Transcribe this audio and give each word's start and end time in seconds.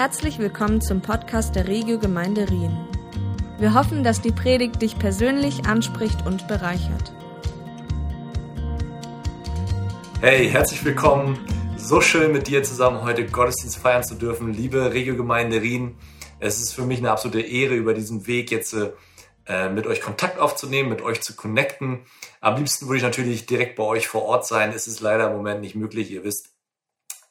Herzlich 0.00 0.38
willkommen 0.38 0.80
zum 0.80 1.02
Podcast 1.02 1.54
der 1.54 1.68
Regio 1.68 1.98
Gemeinde 1.98 2.48
Rien. 2.48 2.74
Wir 3.58 3.74
hoffen, 3.74 4.02
dass 4.02 4.22
die 4.22 4.32
Predigt 4.32 4.80
dich 4.80 4.98
persönlich 4.98 5.66
anspricht 5.66 6.24
und 6.24 6.48
bereichert. 6.48 7.12
Hey, 10.22 10.48
herzlich 10.48 10.82
willkommen. 10.86 11.38
So 11.76 12.00
schön 12.00 12.32
mit 12.32 12.46
dir 12.46 12.62
zusammen 12.62 13.02
heute 13.02 13.26
Gottesdienst 13.26 13.76
feiern 13.76 14.02
zu 14.02 14.14
dürfen, 14.14 14.54
liebe 14.54 14.90
Regio 14.94 15.16
Gemeinde 15.16 15.60
Rien. 15.60 15.98
Es 16.38 16.62
ist 16.62 16.72
für 16.72 16.86
mich 16.86 17.00
eine 17.00 17.10
absolute 17.10 17.42
Ehre, 17.42 17.74
über 17.74 17.92
diesen 17.92 18.26
Weg 18.26 18.50
jetzt 18.50 18.74
äh, 19.44 19.68
mit 19.68 19.86
euch 19.86 20.00
Kontakt 20.00 20.38
aufzunehmen, 20.38 20.88
mit 20.88 21.02
euch 21.02 21.20
zu 21.20 21.36
connecten. 21.36 22.06
Am 22.40 22.56
liebsten 22.56 22.86
würde 22.86 22.96
ich 22.96 23.02
natürlich 23.02 23.44
direkt 23.44 23.76
bei 23.76 23.84
euch 23.84 24.08
vor 24.08 24.22
Ort 24.22 24.46
sein. 24.46 24.72
Es 24.74 24.86
ist 24.86 25.02
leider 25.02 25.26
im 25.26 25.36
Moment 25.36 25.60
nicht 25.60 25.74
möglich, 25.74 26.10
ihr 26.10 26.24
wisst. 26.24 26.54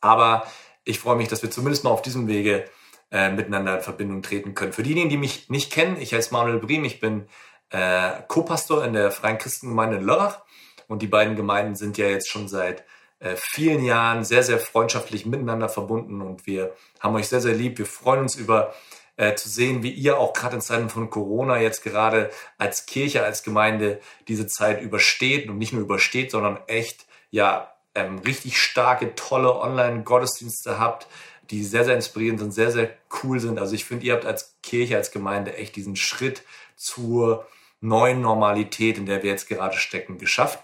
Aber 0.02 0.44
ich 0.90 1.00
freue 1.00 1.16
mich, 1.16 1.28
dass 1.28 1.44
wir 1.44 1.52
zumindest 1.52 1.84
mal 1.84 1.92
auf 1.92 2.02
diesem 2.02 2.28
Wege 2.28 2.66
äh, 3.12 3.32
miteinander 3.32 3.77
in 3.77 3.84
Verbindung 3.84 4.22
treten 4.23 4.55
können. 4.55 4.73
Für 4.73 4.84
diejenigen, 4.84 5.09
die 5.09 5.18
mich 5.18 5.50
nicht 5.50 5.72
kennen, 5.72 5.98
ich 6.02 6.13
heiße 6.13 6.34
Manuel 6.34 6.59
Briem, 6.59 6.84
ich 6.84 7.00
bin 7.00 7.27
äh, 7.70 8.12
Co-Pastor 8.27 8.84
in 8.84 8.94
der 8.94 9.12
Freien 9.12 9.38
Christengemeinde 9.38 9.98
in 9.98 10.04
Lörrach 10.04 10.41
und 10.88 11.02
die 11.02 11.08
beiden 11.08 11.36
Gemeinden 11.36 11.76
sind 11.76 11.98
ja 11.99 12.08
jetzt 12.08 12.27
schon 12.27 12.48
seit 12.48 12.84
äh, 13.20 13.36
vielen 13.38 13.84
Jahren 13.84 14.23
sehr, 14.23 14.41
sehr 14.41 14.58
freundschaftlich 14.58 15.27
miteinander 15.27 15.70
verbunden 15.70 16.22
und 16.22 16.48
wir 16.48 16.73
haben 16.99 17.16
euch 17.16 17.27
sehr, 17.27 17.41
sehr 17.41 17.54
lieb. 17.54 17.77
Wir 17.77 17.85
freuen 17.85 18.21
uns 18.21 18.35
über 18.35 18.74
äh, 19.18 19.35
zu 19.35 19.48
sehen, 19.48 19.84
wie 19.84 19.91
ihr 19.91 20.18
auch 20.18 20.34
gerade 20.34 20.55
in 20.55 20.62
Zeiten 20.62 20.90
von 20.90 21.12
Corona 21.12 21.60
jetzt 21.60 21.84
gerade 21.84 22.32
als 22.58 22.88
Kirche, 22.88 23.24
als 23.24 23.44
Gemeinde 23.44 23.99
diese 24.27 24.48
Zeit 24.48 24.82
übersteht 24.82 25.49
und 25.49 25.60
nicht 25.60 25.74
nur 25.74 25.84
übersteht, 25.84 26.32
sondern 26.32 26.60
echt 26.68 27.05
ja 27.30 27.71
ähm, 27.95 28.20
richtig 28.20 28.57
starke, 28.57 29.16
tolle 29.16 29.55
Online-Gottesdienste 29.55 30.79
habt, 30.79 31.07
die 31.49 31.63
sehr, 31.63 31.85
sehr 31.85 31.95
inspirierend 31.95 32.39
sind, 32.39 32.53
sehr, 32.53 32.71
sehr 32.71 32.91
cool 33.23 33.39
sind. 33.39 33.59
Also 33.59 33.73
ich 33.73 33.85
finde, 33.85 34.05
ihr 34.05 34.13
habt 34.13 34.25
als 34.25 34.57
Kirche, 34.62 34.98
als 34.98 35.12
Gemeinde 35.12 35.55
echt 35.55 35.76
diesen 35.76 35.96
Schritt 35.96 36.43
zur 36.76 37.48
neuen 37.81 38.21
Normalität, 38.21 38.98
in 38.98 39.05
der 39.05 39.23
wir 39.23 39.31
jetzt 39.31 39.48
gerade 39.48 39.77
stecken, 39.77 40.18
geschafft. 40.18 40.59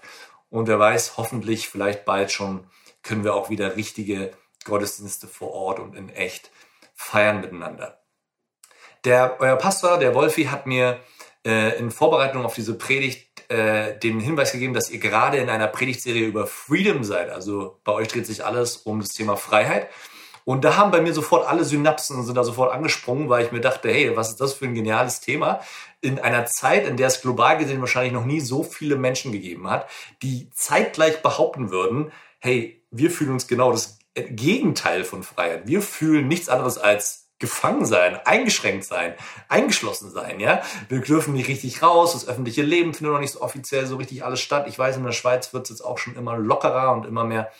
Und 0.50 0.68
wer 0.68 0.78
weiß, 0.78 1.16
hoffentlich 1.16 1.68
vielleicht 1.68 2.04
bald 2.04 2.30
schon 2.30 2.64
können 3.02 3.24
wir 3.24 3.34
auch 3.34 3.50
wieder 3.50 3.76
richtige 3.76 4.32
Gottesdienste 4.64 5.28
vor 5.28 5.52
Ort 5.52 5.78
und 5.78 5.94
in 5.94 6.08
echt 6.10 6.50
feiern 6.94 7.40
miteinander. 7.40 8.00
Der, 9.04 9.36
euer 9.38 9.56
Pastor, 9.56 9.98
der 9.98 10.14
Wolfi, 10.14 10.44
hat 10.44 10.66
mir 10.66 11.00
äh, 11.44 11.78
in 11.78 11.90
Vorbereitung 11.90 12.44
auf 12.44 12.54
diese 12.54 12.76
Predigt 12.76 13.25
äh, 13.48 13.98
den 13.98 14.20
Hinweis 14.20 14.52
gegeben, 14.52 14.74
dass 14.74 14.90
ihr 14.90 14.98
gerade 14.98 15.38
in 15.38 15.48
einer 15.48 15.68
Predigtserie 15.68 16.26
über 16.26 16.46
Freedom 16.46 17.04
seid. 17.04 17.30
Also 17.30 17.78
bei 17.84 17.92
euch 17.92 18.08
dreht 18.08 18.26
sich 18.26 18.44
alles 18.44 18.76
um 18.78 19.00
das 19.00 19.10
Thema 19.10 19.36
Freiheit. 19.36 19.88
Und 20.44 20.64
da 20.64 20.76
haben 20.76 20.92
bei 20.92 21.00
mir 21.00 21.12
sofort 21.12 21.48
alle 21.48 21.64
Synapsen 21.64 22.22
sind 22.24 22.36
da 22.36 22.44
sofort 22.44 22.72
angesprungen, 22.72 23.28
weil 23.28 23.44
ich 23.44 23.50
mir 23.50 23.60
dachte, 23.60 23.90
hey, 23.90 24.16
was 24.16 24.30
ist 24.30 24.40
das 24.40 24.54
für 24.54 24.66
ein 24.66 24.74
geniales 24.74 25.20
Thema? 25.20 25.60
In 26.00 26.20
einer 26.20 26.46
Zeit, 26.46 26.86
in 26.86 26.96
der 26.96 27.08
es 27.08 27.20
global 27.20 27.58
gesehen 27.58 27.80
wahrscheinlich 27.80 28.12
noch 28.12 28.24
nie 28.24 28.38
so 28.38 28.62
viele 28.62 28.94
Menschen 28.94 29.32
gegeben 29.32 29.68
hat, 29.68 29.88
die 30.22 30.48
zeitgleich 30.54 31.20
behaupten 31.20 31.70
würden, 31.70 32.12
hey, 32.38 32.80
wir 32.92 33.10
fühlen 33.10 33.32
uns 33.32 33.48
genau 33.48 33.72
das 33.72 33.98
Gegenteil 34.14 35.02
von 35.02 35.24
Freiheit. 35.24 35.66
Wir 35.66 35.82
fühlen 35.82 36.28
nichts 36.28 36.48
anderes 36.48 36.78
als 36.78 37.25
gefangen 37.38 37.84
sein, 37.84 38.18
eingeschränkt 38.24 38.84
sein, 38.84 39.14
eingeschlossen 39.48 40.10
sein, 40.10 40.40
ja. 40.40 40.62
Wir 40.88 41.00
dürfen 41.00 41.34
nicht 41.34 41.48
richtig 41.48 41.82
raus, 41.82 42.14
das 42.14 42.26
öffentliche 42.26 42.62
Leben 42.62 42.94
findet 42.94 43.12
noch 43.12 43.20
nicht 43.20 43.32
so 43.32 43.42
offiziell 43.42 43.86
so 43.86 43.96
richtig 43.96 44.24
alles 44.24 44.40
statt. 44.40 44.66
Ich 44.68 44.78
weiß, 44.78 44.96
in 44.96 45.04
der 45.04 45.12
Schweiz 45.12 45.52
wird 45.52 45.64
es 45.64 45.70
jetzt 45.70 45.82
auch 45.82 45.98
schon 45.98 46.16
immer 46.16 46.38
lockerer 46.38 46.92
und 46.92 47.04
immer 47.04 47.24
mehr 47.24 47.50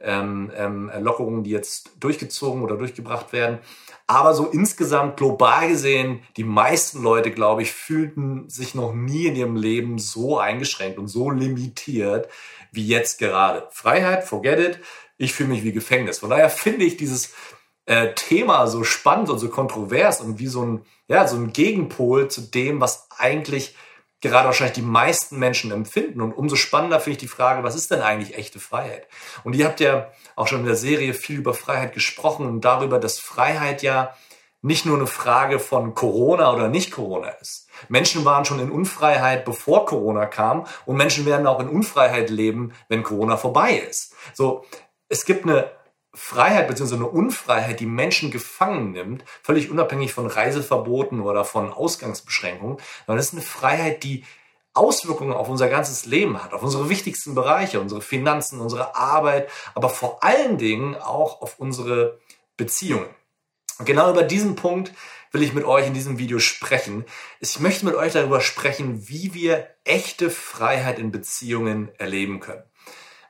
ähm, 0.00 0.50
ähm, 0.56 0.90
Lockerungen, 1.00 1.44
die 1.44 1.50
jetzt 1.50 1.90
durchgezogen 2.00 2.62
oder 2.62 2.76
durchgebracht 2.76 3.32
werden. 3.32 3.60
Aber 4.08 4.34
so 4.34 4.46
insgesamt 4.46 5.16
global 5.16 5.68
gesehen, 5.68 6.22
die 6.36 6.44
meisten 6.44 7.02
Leute, 7.02 7.30
glaube 7.30 7.62
ich, 7.62 7.72
fühlten 7.72 8.48
sich 8.50 8.74
noch 8.74 8.92
nie 8.92 9.26
in 9.26 9.36
ihrem 9.36 9.56
Leben 9.56 9.98
so 9.98 10.38
eingeschränkt 10.38 10.98
und 10.98 11.06
so 11.06 11.30
limitiert 11.30 12.28
wie 12.72 12.86
jetzt 12.86 13.18
gerade. 13.18 13.68
Freiheit, 13.70 14.24
forget 14.24 14.58
it. 14.58 14.80
Ich 15.18 15.34
fühle 15.34 15.50
mich 15.50 15.62
wie 15.62 15.72
Gefängnis. 15.72 16.18
Von 16.18 16.30
daher 16.30 16.50
finde 16.50 16.84
ich 16.84 16.96
dieses 16.96 17.32
äh, 17.86 18.14
Thema 18.14 18.66
so 18.66 18.84
spannend 18.84 19.30
und 19.30 19.38
so 19.38 19.48
kontrovers 19.48 20.20
und 20.20 20.38
wie 20.38 20.46
so 20.46 20.64
ein, 20.64 20.86
ja, 21.08 21.26
so 21.26 21.36
ein 21.36 21.52
Gegenpol 21.52 22.28
zu 22.28 22.42
dem, 22.42 22.80
was 22.80 23.08
eigentlich 23.18 23.74
gerade 24.20 24.46
wahrscheinlich 24.46 24.74
die 24.74 24.82
meisten 24.82 25.38
Menschen 25.38 25.72
empfinden. 25.72 26.20
Und 26.20 26.32
umso 26.32 26.56
spannender 26.56 27.00
finde 27.00 27.16
ich 27.16 27.18
die 27.18 27.28
Frage, 27.28 27.64
was 27.64 27.74
ist 27.74 27.90
denn 27.90 28.00
eigentlich 28.00 28.38
echte 28.38 28.60
Freiheit? 28.60 29.08
Und 29.44 29.54
ihr 29.54 29.66
habt 29.66 29.80
ja 29.80 30.10
auch 30.36 30.46
schon 30.46 30.60
in 30.60 30.66
der 30.66 30.76
Serie 30.76 31.12
viel 31.12 31.38
über 31.38 31.54
Freiheit 31.54 31.92
gesprochen 31.92 32.46
und 32.46 32.64
darüber, 32.64 32.98
dass 32.98 33.18
Freiheit 33.18 33.82
ja 33.82 34.14
nicht 34.64 34.86
nur 34.86 34.96
eine 34.96 35.08
Frage 35.08 35.58
von 35.58 35.94
Corona 35.94 36.54
oder 36.54 36.68
nicht 36.68 36.92
Corona 36.92 37.30
ist. 37.30 37.68
Menschen 37.88 38.24
waren 38.24 38.44
schon 38.44 38.60
in 38.60 38.70
Unfreiheit, 38.70 39.44
bevor 39.44 39.86
Corona 39.86 40.26
kam 40.26 40.66
und 40.86 40.96
Menschen 40.96 41.26
werden 41.26 41.48
auch 41.48 41.58
in 41.58 41.68
Unfreiheit 41.68 42.30
leben, 42.30 42.72
wenn 42.88 43.02
Corona 43.02 43.36
vorbei 43.36 43.74
ist. 43.74 44.14
So, 44.34 44.64
es 45.08 45.24
gibt 45.24 45.44
eine 45.44 45.72
Freiheit 46.14 46.68
bzw. 46.68 46.96
eine 46.96 47.08
Unfreiheit, 47.08 47.80
die 47.80 47.86
Menschen 47.86 48.30
gefangen 48.30 48.92
nimmt, 48.92 49.24
völlig 49.42 49.70
unabhängig 49.70 50.12
von 50.12 50.26
Reiseverboten 50.26 51.20
oder 51.20 51.44
von 51.44 51.72
Ausgangsbeschränkungen, 51.72 52.78
sondern 53.06 53.18
es 53.18 53.28
ist 53.28 53.34
eine 53.34 53.42
Freiheit, 53.42 54.02
die 54.04 54.24
Auswirkungen 54.74 55.32
auf 55.32 55.48
unser 55.48 55.68
ganzes 55.68 56.06
Leben 56.06 56.42
hat, 56.42 56.52
auf 56.52 56.62
unsere 56.62 56.88
wichtigsten 56.88 57.34
Bereiche, 57.34 57.80
unsere 57.80 58.00
Finanzen, 58.00 58.60
unsere 58.60 58.96
Arbeit, 58.96 59.50
aber 59.74 59.90
vor 59.90 60.22
allen 60.22 60.58
Dingen 60.58 60.96
auch 60.96 61.42
auf 61.42 61.58
unsere 61.58 62.18
Beziehungen. 62.56 63.08
Und 63.78 63.86
genau 63.86 64.10
über 64.10 64.22
diesen 64.22 64.54
Punkt 64.54 64.92
will 65.30 65.42
ich 65.42 65.54
mit 65.54 65.64
euch 65.64 65.86
in 65.86 65.94
diesem 65.94 66.18
Video 66.18 66.38
sprechen. 66.38 67.04
Ich 67.40 67.58
möchte 67.58 67.86
mit 67.86 67.94
euch 67.94 68.12
darüber 68.12 68.40
sprechen, 68.40 69.08
wie 69.08 69.34
wir 69.34 69.68
echte 69.84 70.30
Freiheit 70.30 70.98
in 70.98 71.10
Beziehungen 71.10 71.90
erleben 71.98 72.40
können. 72.40 72.62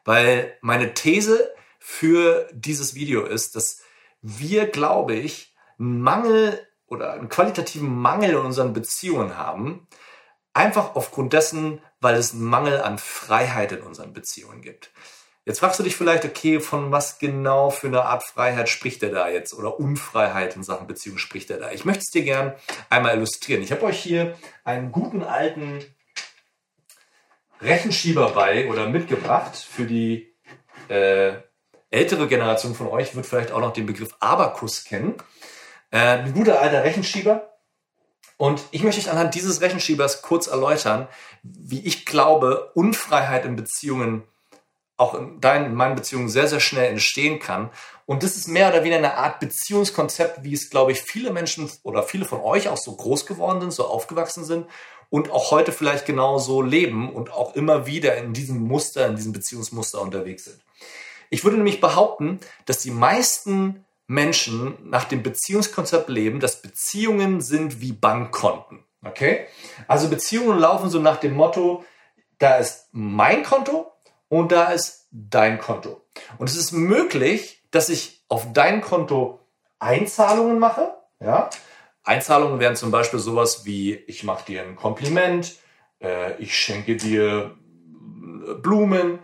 Weil 0.04 0.56
meine 0.60 0.94
These 0.94 1.52
für 1.84 2.48
dieses 2.52 2.94
Video 2.94 3.26
ist, 3.26 3.56
dass 3.56 3.82
wir, 4.20 4.66
glaube 4.66 5.14
ich, 5.14 5.52
einen 5.80 6.00
Mangel 6.00 6.64
oder 6.86 7.14
einen 7.14 7.28
qualitativen 7.28 7.92
Mangel 7.92 8.30
in 8.30 8.36
unseren 8.36 8.72
Beziehungen 8.72 9.36
haben, 9.36 9.88
einfach 10.54 10.94
aufgrund 10.94 11.32
dessen, 11.32 11.82
weil 12.00 12.14
es 12.14 12.32
einen 12.32 12.44
Mangel 12.44 12.80
an 12.80 12.98
Freiheit 12.98 13.72
in 13.72 13.80
unseren 13.80 14.12
Beziehungen 14.12 14.62
gibt. 14.62 14.92
Jetzt 15.44 15.58
fragst 15.58 15.80
du 15.80 15.82
dich 15.82 15.96
vielleicht, 15.96 16.24
okay, 16.24 16.60
von 16.60 16.92
was 16.92 17.18
genau 17.18 17.70
für 17.70 17.88
eine 17.88 18.04
Art 18.04 18.22
Freiheit 18.22 18.68
spricht 18.68 19.02
er 19.02 19.10
da 19.10 19.28
jetzt 19.28 19.52
oder 19.52 19.80
Unfreiheit 19.80 20.54
in 20.54 20.62
Sachen 20.62 20.86
Beziehung 20.86 21.18
spricht 21.18 21.50
er 21.50 21.58
da? 21.58 21.72
Ich 21.72 21.84
möchte 21.84 22.02
es 22.02 22.12
dir 22.12 22.22
gern 22.22 22.54
einmal 22.90 23.16
illustrieren. 23.16 23.60
Ich 23.60 23.72
habe 23.72 23.82
euch 23.82 23.98
hier 23.98 24.38
einen 24.62 24.92
guten 24.92 25.24
alten 25.24 25.84
Rechenschieber 27.60 28.28
bei 28.30 28.68
oder 28.68 28.88
mitgebracht 28.88 29.56
für 29.56 29.84
die 29.84 30.32
äh, 30.86 31.32
ältere 31.92 32.26
Generation 32.26 32.74
von 32.74 32.88
euch 32.88 33.14
wird 33.14 33.26
vielleicht 33.26 33.52
auch 33.52 33.60
noch 33.60 33.72
den 33.72 33.86
Begriff 33.86 34.14
Abakus 34.18 34.84
kennen. 34.84 35.14
Äh, 35.90 35.98
ein 35.98 36.34
guter 36.34 36.60
alter 36.60 36.84
Rechenschieber. 36.84 37.50
Und 38.38 38.62
ich 38.72 38.82
möchte 38.82 39.00
euch 39.00 39.10
anhand 39.10 39.34
dieses 39.34 39.60
Rechenschiebers 39.60 40.22
kurz 40.22 40.48
erläutern, 40.48 41.06
wie 41.42 41.80
ich 41.86 42.06
glaube, 42.06 42.72
Unfreiheit 42.74 43.44
in 43.44 43.54
Beziehungen, 43.54 44.24
auch 44.96 45.14
in 45.14 45.40
deinen, 45.40 45.66
in 45.66 45.74
meinen 45.74 45.94
Beziehungen 45.94 46.28
sehr, 46.28 46.48
sehr 46.48 46.58
schnell 46.58 46.90
entstehen 46.90 47.38
kann. 47.38 47.70
Und 48.06 48.22
das 48.22 48.36
ist 48.36 48.48
mehr 48.48 48.68
oder 48.68 48.82
weniger 48.82 48.96
eine 48.96 49.16
Art 49.16 49.38
Beziehungskonzept, 49.38 50.42
wie 50.42 50.54
es, 50.54 50.70
glaube 50.70 50.92
ich, 50.92 51.02
viele 51.02 51.30
Menschen 51.30 51.70
oder 51.82 52.02
viele 52.02 52.24
von 52.24 52.40
euch 52.40 52.68
auch 52.68 52.76
so 52.78 52.96
groß 52.96 53.26
geworden 53.26 53.60
sind, 53.60 53.72
so 53.72 53.86
aufgewachsen 53.86 54.44
sind 54.44 54.66
und 55.08 55.30
auch 55.30 55.50
heute 55.50 55.72
vielleicht 55.72 56.06
genau 56.06 56.38
so 56.38 56.62
leben 56.62 57.12
und 57.12 57.32
auch 57.32 57.54
immer 57.54 57.86
wieder 57.86 58.16
in 58.16 58.32
diesem 58.32 58.60
Muster, 58.60 59.06
in 59.06 59.14
diesem 59.14 59.32
Beziehungsmuster 59.32 60.00
unterwegs 60.00 60.44
sind. 60.46 60.60
Ich 61.32 61.44
würde 61.44 61.56
nämlich 61.56 61.80
behaupten, 61.80 62.40
dass 62.66 62.80
die 62.80 62.90
meisten 62.90 63.86
Menschen 64.06 64.76
nach 64.84 65.04
dem 65.04 65.22
Beziehungskonzept 65.22 66.10
leben, 66.10 66.40
dass 66.40 66.60
Beziehungen 66.60 67.40
sind 67.40 67.80
wie 67.80 67.92
Bankkonten. 67.92 68.84
Okay? 69.02 69.46
Also 69.88 70.10
Beziehungen 70.10 70.58
laufen 70.58 70.90
so 70.90 70.98
nach 70.98 71.16
dem 71.16 71.32
Motto, 71.32 71.86
da 72.38 72.56
ist 72.56 72.90
mein 72.92 73.44
Konto 73.44 73.90
und 74.28 74.52
da 74.52 74.72
ist 74.72 75.08
dein 75.10 75.58
Konto. 75.58 76.02
Und 76.36 76.50
es 76.50 76.56
ist 76.56 76.72
möglich, 76.72 77.62
dass 77.70 77.88
ich 77.88 78.26
auf 78.28 78.52
dein 78.52 78.82
Konto 78.82 79.40
Einzahlungen 79.78 80.58
mache. 80.58 80.94
Ja? 81.18 81.48
Einzahlungen 82.04 82.60
wären 82.60 82.76
zum 82.76 82.90
Beispiel 82.90 83.20
sowas 83.20 83.64
wie, 83.64 83.94
ich 83.94 84.22
mache 84.22 84.44
dir 84.44 84.60
ein 84.60 84.76
Kompliment, 84.76 85.56
äh, 85.98 86.36
ich 86.42 86.54
schenke 86.54 86.96
dir 86.96 87.56
Blumen, 88.60 89.18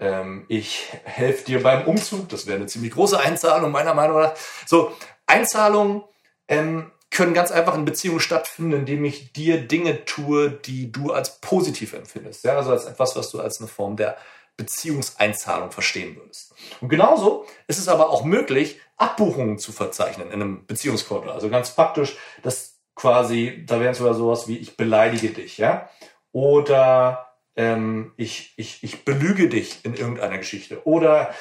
ähm, 0.00 0.46
ich 0.48 0.88
helfe 1.04 1.44
dir 1.44 1.62
beim 1.62 1.86
Umzug, 1.86 2.28
das 2.30 2.46
wäre 2.46 2.56
eine 2.56 2.66
ziemlich 2.66 2.92
große 2.92 3.20
Einzahlung 3.20 3.70
meiner 3.70 3.94
Meinung 3.94 4.20
nach. 4.20 4.34
So, 4.66 4.96
Einzahlungen 5.26 6.02
ähm, 6.48 6.90
können 7.10 7.34
ganz 7.34 7.50
einfach 7.50 7.74
in 7.74 7.84
Beziehungen 7.84 8.20
stattfinden, 8.20 8.72
indem 8.72 9.04
ich 9.04 9.32
dir 9.32 9.66
Dinge 9.66 10.04
tue, 10.04 10.50
die 10.50 10.90
du 10.90 11.12
als 11.12 11.40
positiv 11.40 11.92
empfindest. 11.92 12.44
Ja, 12.44 12.56
also 12.56 12.70
als 12.70 12.86
etwas, 12.86 13.14
was 13.16 13.30
du 13.30 13.40
als 13.40 13.60
eine 13.60 13.68
Form 13.68 13.96
der 13.96 14.16
Beziehungseinzahlung 14.56 15.70
verstehen 15.70 16.16
würdest. 16.16 16.54
Und 16.80 16.88
genauso 16.88 17.46
ist 17.66 17.78
es 17.78 17.88
aber 17.88 18.10
auch 18.10 18.24
möglich, 18.24 18.80
Abbuchungen 18.96 19.58
zu 19.58 19.72
verzeichnen 19.72 20.28
in 20.28 20.34
einem 20.34 20.66
Beziehungskonto. 20.66 21.30
Also 21.30 21.48
ganz 21.48 21.74
praktisch, 21.74 22.16
dass 22.42 22.78
quasi, 22.94 23.64
da 23.66 23.80
wären 23.80 23.94
sogar 23.94 24.14
sowas 24.14 24.48
wie 24.48 24.58
ich 24.58 24.76
beleidige 24.76 25.30
dich, 25.30 25.58
ja, 25.58 25.88
oder 26.32 27.29
ähm, 27.60 28.12
ich, 28.16 28.54
ich, 28.56 28.82
ich 28.82 29.04
belüge 29.04 29.50
dich 29.50 29.84
in 29.84 29.94
irgendeiner 29.94 30.38
Geschichte 30.38 30.86
oder 30.86 31.34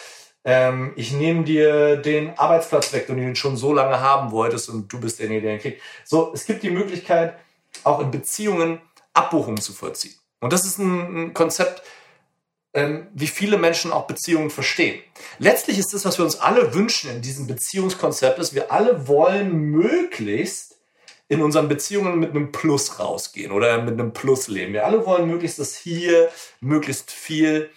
ähm, 0.43 0.91
ich 0.97 1.13
nehme 1.13 1.45
dir 1.45 1.95
den 1.95 2.37
Arbeitsplatz 2.37 2.91
weg, 2.91 3.07
den 3.07 3.15
du 3.15 3.23
ihn 3.23 3.37
schon 3.37 3.55
so 3.55 3.71
lange 3.71 4.01
haben 4.01 4.31
wolltest 4.31 4.67
und 4.67 4.91
du 4.91 4.99
bist 4.99 5.19
derjenige, 5.19 5.47
der 5.47 5.53
ihn 5.55 5.61
kriegt. 5.61 5.81
So, 6.03 6.33
es 6.33 6.45
gibt 6.45 6.63
die 6.63 6.71
Möglichkeit, 6.71 7.39
auch 7.85 8.01
in 8.01 8.11
Beziehungen 8.11 8.81
Abbuchungen 9.13 9.61
zu 9.61 9.71
vollziehen. 9.71 10.13
Und 10.41 10.51
das 10.51 10.65
ist 10.65 10.77
ein, 10.77 11.23
ein 11.23 11.33
Konzept, 11.33 11.83
ähm, 12.73 13.07
wie 13.13 13.27
viele 13.27 13.57
Menschen 13.57 13.93
auch 13.93 14.05
Beziehungen 14.05 14.49
verstehen. 14.49 15.01
Letztlich 15.37 15.79
ist 15.79 15.93
das, 15.93 16.03
was 16.03 16.17
wir 16.17 16.25
uns 16.25 16.39
alle 16.41 16.73
wünschen 16.73 17.11
in 17.11 17.21
diesem 17.21 17.47
Beziehungskonzept, 17.47 18.39
ist, 18.39 18.53
wir 18.53 18.73
alle 18.73 19.07
wollen 19.07 19.53
möglichst 19.53 20.78
in 21.29 21.41
unseren 21.43 21.69
Beziehungen 21.69 22.19
mit 22.19 22.31
einem 22.31 22.51
Plus 22.51 22.99
rausgehen 22.99 23.51
oder 23.51 23.81
mit 23.81 23.93
einem 23.93 24.13
Plus 24.13 24.47
leben. 24.47 24.73
Wir 24.73 24.85
alle 24.85 25.05
wollen 25.05 25.27
möglichst, 25.27 25.59
dass 25.59 25.75
hier 25.75 26.29
möglichst 26.59 27.11
viel 27.11 27.69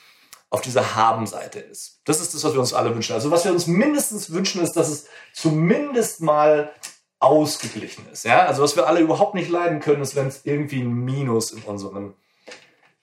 auf 0.49 0.63
dieser 0.63 0.97
Haben-Seite 0.97 1.61
ist. 1.61 2.01
Das 2.05 2.21
ist 2.21 2.35
das, 2.35 2.45
was 2.45 2.55
wir 2.55 2.61
uns 2.61 2.73
alle 2.73 2.95
wünschen. 2.95 3.13
Also 3.13 3.31
was 3.31 3.45
wir 3.45 3.53
uns 3.53 3.67
mindestens 3.67 4.33
wünschen, 4.33 4.63
ist, 4.63 4.73
dass 4.73 4.89
es 4.89 5.07
zumindest 5.35 6.23
mal 6.23 6.73
ausgeglichen 7.21 8.07
ist. 8.11 8.25
Ja? 8.25 8.47
Also 8.47 8.63
was 8.63 8.75
wir 8.75 8.87
alle 8.87 9.01
überhaupt 9.01 9.35
nicht 9.35 9.51
leiden 9.51 9.81
können, 9.81 10.03
ist, 10.03 10.17
wenn 10.17 10.27
es 10.27 10.45
irgendwie 10.45 10.81
ein 10.81 10.93
Minus 10.93 11.53
in 11.53 11.63
unseren 11.63 12.15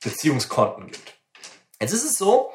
Beziehungskonten 0.03 0.87
gibt. 0.87 1.15
Jetzt 1.79 1.93
ist 1.93 2.05
es 2.05 2.17
so, 2.17 2.51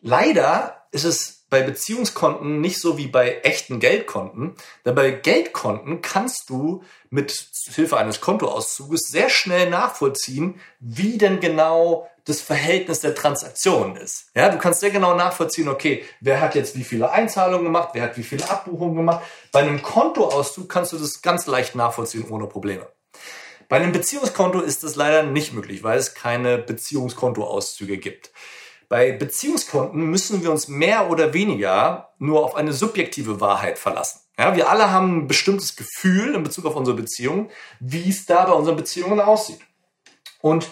leider 0.00 0.86
ist 0.92 1.04
es 1.04 1.39
bei 1.50 1.62
Beziehungskonten 1.62 2.60
nicht 2.60 2.80
so 2.80 2.96
wie 2.96 3.08
bei 3.08 3.40
echten 3.42 3.80
Geldkonten. 3.80 4.54
Denn 4.84 4.94
bei 4.94 5.10
Geldkonten 5.10 6.00
kannst 6.00 6.48
du 6.48 6.84
mit 7.10 7.48
Hilfe 7.74 7.98
eines 7.98 8.20
Kontoauszuges 8.20 9.08
sehr 9.08 9.28
schnell 9.28 9.68
nachvollziehen, 9.68 10.60
wie 10.78 11.18
denn 11.18 11.40
genau 11.40 12.08
das 12.24 12.40
Verhältnis 12.40 13.00
der 13.00 13.14
Transaktionen 13.14 13.96
ist. 13.96 14.26
Ja, 14.34 14.48
du 14.48 14.58
kannst 14.58 14.80
sehr 14.80 14.90
genau 14.90 15.14
nachvollziehen, 15.14 15.68
okay, 15.68 16.04
wer 16.20 16.40
hat 16.40 16.54
jetzt 16.54 16.76
wie 16.76 16.84
viele 16.84 17.10
Einzahlungen 17.10 17.64
gemacht, 17.64 17.90
wer 17.92 18.02
hat 18.04 18.16
wie 18.16 18.22
viele 18.22 18.48
Abbuchungen 18.48 18.96
gemacht. 18.96 19.24
Bei 19.50 19.60
einem 19.60 19.82
Kontoauszug 19.82 20.68
kannst 20.68 20.92
du 20.92 20.98
das 20.98 21.22
ganz 21.22 21.46
leicht 21.46 21.74
nachvollziehen 21.74 22.28
ohne 22.30 22.46
Probleme. 22.46 22.86
Bei 23.68 23.76
einem 23.76 23.92
Beziehungskonto 23.92 24.60
ist 24.60 24.84
das 24.84 24.96
leider 24.96 25.22
nicht 25.22 25.52
möglich, 25.52 25.82
weil 25.82 25.98
es 25.98 26.14
keine 26.14 26.58
Beziehungskontoauszüge 26.58 27.98
gibt. 27.98 28.30
Bei 28.90 29.12
Beziehungskonten 29.12 30.02
müssen 30.02 30.42
wir 30.42 30.50
uns 30.50 30.68
mehr 30.68 31.10
oder 31.10 31.32
weniger 31.32 32.12
nur 32.18 32.44
auf 32.44 32.54
eine 32.56 32.74
subjektive 32.74 33.40
Wahrheit 33.40 33.78
verlassen. 33.78 34.20
Ja, 34.38 34.54
wir 34.54 34.68
alle 34.68 34.90
haben 34.90 35.20
ein 35.20 35.26
bestimmtes 35.28 35.76
Gefühl 35.76 36.34
in 36.34 36.42
Bezug 36.42 36.66
auf 36.66 36.76
unsere 36.76 36.96
Beziehung, 36.96 37.50
wie 37.78 38.10
es 38.10 38.26
da 38.26 38.44
bei 38.44 38.52
unseren 38.52 38.76
Beziehungen 38.76 39.20
aussieht. 39.20 39.60
Und 40.42 40.68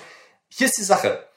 hier 0.49 0.67
ist 0.67 0.77
die 0.77 0.83
Sache 0.83 1.29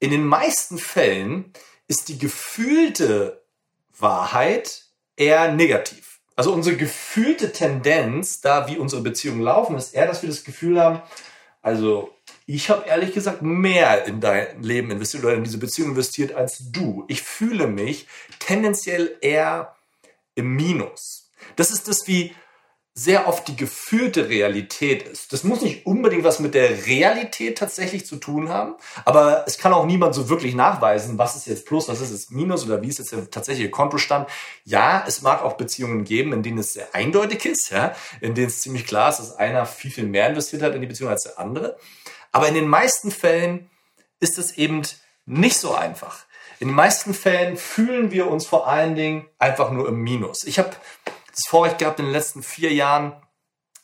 in 0.00 0.10
den 0.10 0.24
meisten 0.24 0.78
Fällen 0.78 1.52
ist 1.86 2.08
die 2.08 2.18
gefühlte 2.18 3.44
Wahrheit 3.98 4.86
eher 5.16 5.52
negativ. 5.52 6.20
Also 6.34 6.52
unsere 6.52 6.76
gefühlte 6.76 7.52
Tendenz, 7.52 8.40
da 8.40 8.66
wie 8.66 8.78
unsere 8.78 9.02
Beziehungen 9.02 9.42
laufen, 9.42 9.76
ist 9.76 9.94
eher, 9.94 10.06
dass 10.06 10.22
wir 10.22 10.30
das 10.30 10.42
Gefühl 10.42 10.80
haben, 10.80 11.02
also 11.60 12.14
ich 12.54 12.68
habe 12.68 12.88
ehrlich 12.88 13.12
gesagt 13.14 13.42
mehr 13.42 14.06
in 14.06 14.20
dein 14.20 14.62
Leben 14.62 14.90
investiert 14.90 15.24
oder 15.24 15.34
in 15.34 15.44
diese 15.44 15.58
Beziehung 15.58 15.90
investiert 15.90 16.32
als 16.32 16.70
du. 16.72 17.04
Ich 17.08 17.22
fühle 17.22 17.66
mich 17.66 18.08
tendenziell 18.40 19.16
eher 19.20 19.76
im 20.34 20.56
Minus. 20.56 21.30
Das 21.56 21.70
ist 21.70 21.86
das, 21.86 22.08
wie 22.08 22.34
sehr 22.92 23.28
oft 23.28 23.46
die 23.46 23.54
gefühlte 23.54 24.28
Realität 24.28 25.04
ist. 25.04 25.32
Das 25.32 25.44
muss 25.44 25.62
nicht 25.62 25.86
unbedingt 25.86 26.24
was 26.24 26.40
mit 26.40 26.54
der 26.54 26.86
Realität 26.86 27.56
tatsächlich 27.56 28.04
zu 28.04 28.16
tun 28.16 28.48
haben, 28.48 28.74
aber 29.04 29.44
es 29.46 29.58
kann 29.58 29.72
auch 29.72 29.86
niemand 29.86 30.14
so 30.14 30.28
wirklich 30.28 30.54
nachweisen, 30.56 31.16
was 31.16 31.36
ist 31.36 31.46
jetzt 31.46 31.66
Plus, 31.66 31.88
was 31.88 32.00
ist 32.00 32.10
jetzt 32.10 32.32
Minus 32.32 32.66
oder 32.66 32.82
wie 32.82 32.88
ist 32.88 32.98
jetzt 32.98 33.12
der 33.12 33.30
tatsächliche 33.30 33.70
Kontostand. 33.70 34.28
Ja, 34.64 35.04
es 35.06 35.22
mag 35.22 35.42
auch 35.42 35.52
Beziehungen 35.52 36.02
geben, 36.04 36.32
in 36.32 36.42
denen 36.42 36.58
es 36.58 36.72
sehr 36.72 36.92
eindeutig 36.94 37.44
ist, 37.46 37.70
ja, 37.70 37.94
in 38.20 38.34
denen 38.34 38.48
es 38.48 38.60
ziemlich 38.60 38.86
klar 38.86 39.10
ist, 39.10 39.18
dass 39.18 39.36
einer 39.36 39.66
viel, 39.66 39.92
viel 39.92 40.06
mehr 40.06 40.28
investiert 40.28 40.62
hat 40.62 40.74
in 40.74 40.80
die 40.80 40.88
Beziehung 40.88 41.10
als 41.10 41.22
der 41.22 41.38
andere. 41.38 41.78
Aber 42.32 42.48
in 42.48 42.54
den 42.54 42.68
meisten 42.68 43.10
Fällen 43.10 43.70
ist 44.20 44.38
es 44.38 44.56
eben 44.56 44.82
nicht 45.26 45.58
so 45.58 45.74
einfach. 45.74 46.26
In 46.58 46.68
den 46.68 46.76
meisten 46.76 47.14
Fällen 47.14 47.56
fühlen 47.56 48.10
wir 48.10 48.30
uns 48.30 48.46
vor 48.46 48.68
allen 48.68 48.94
Dingen 48.94 49.26
einfach 49.38 49.70
nur 49.70 49.88
im 49.88 49.96
Minus. 49.96 50.44
Ich 50.44 50.58
habe 50.58 50.70
das 51.30 51.46
Vorrecht 51.46 51.78
gehabt, 51.78 51.98
in 51.98 52.06
den 52.06 52.12
letzten 52.12 52.42
vier 52.42 52.72
Jahren 52.72 53.14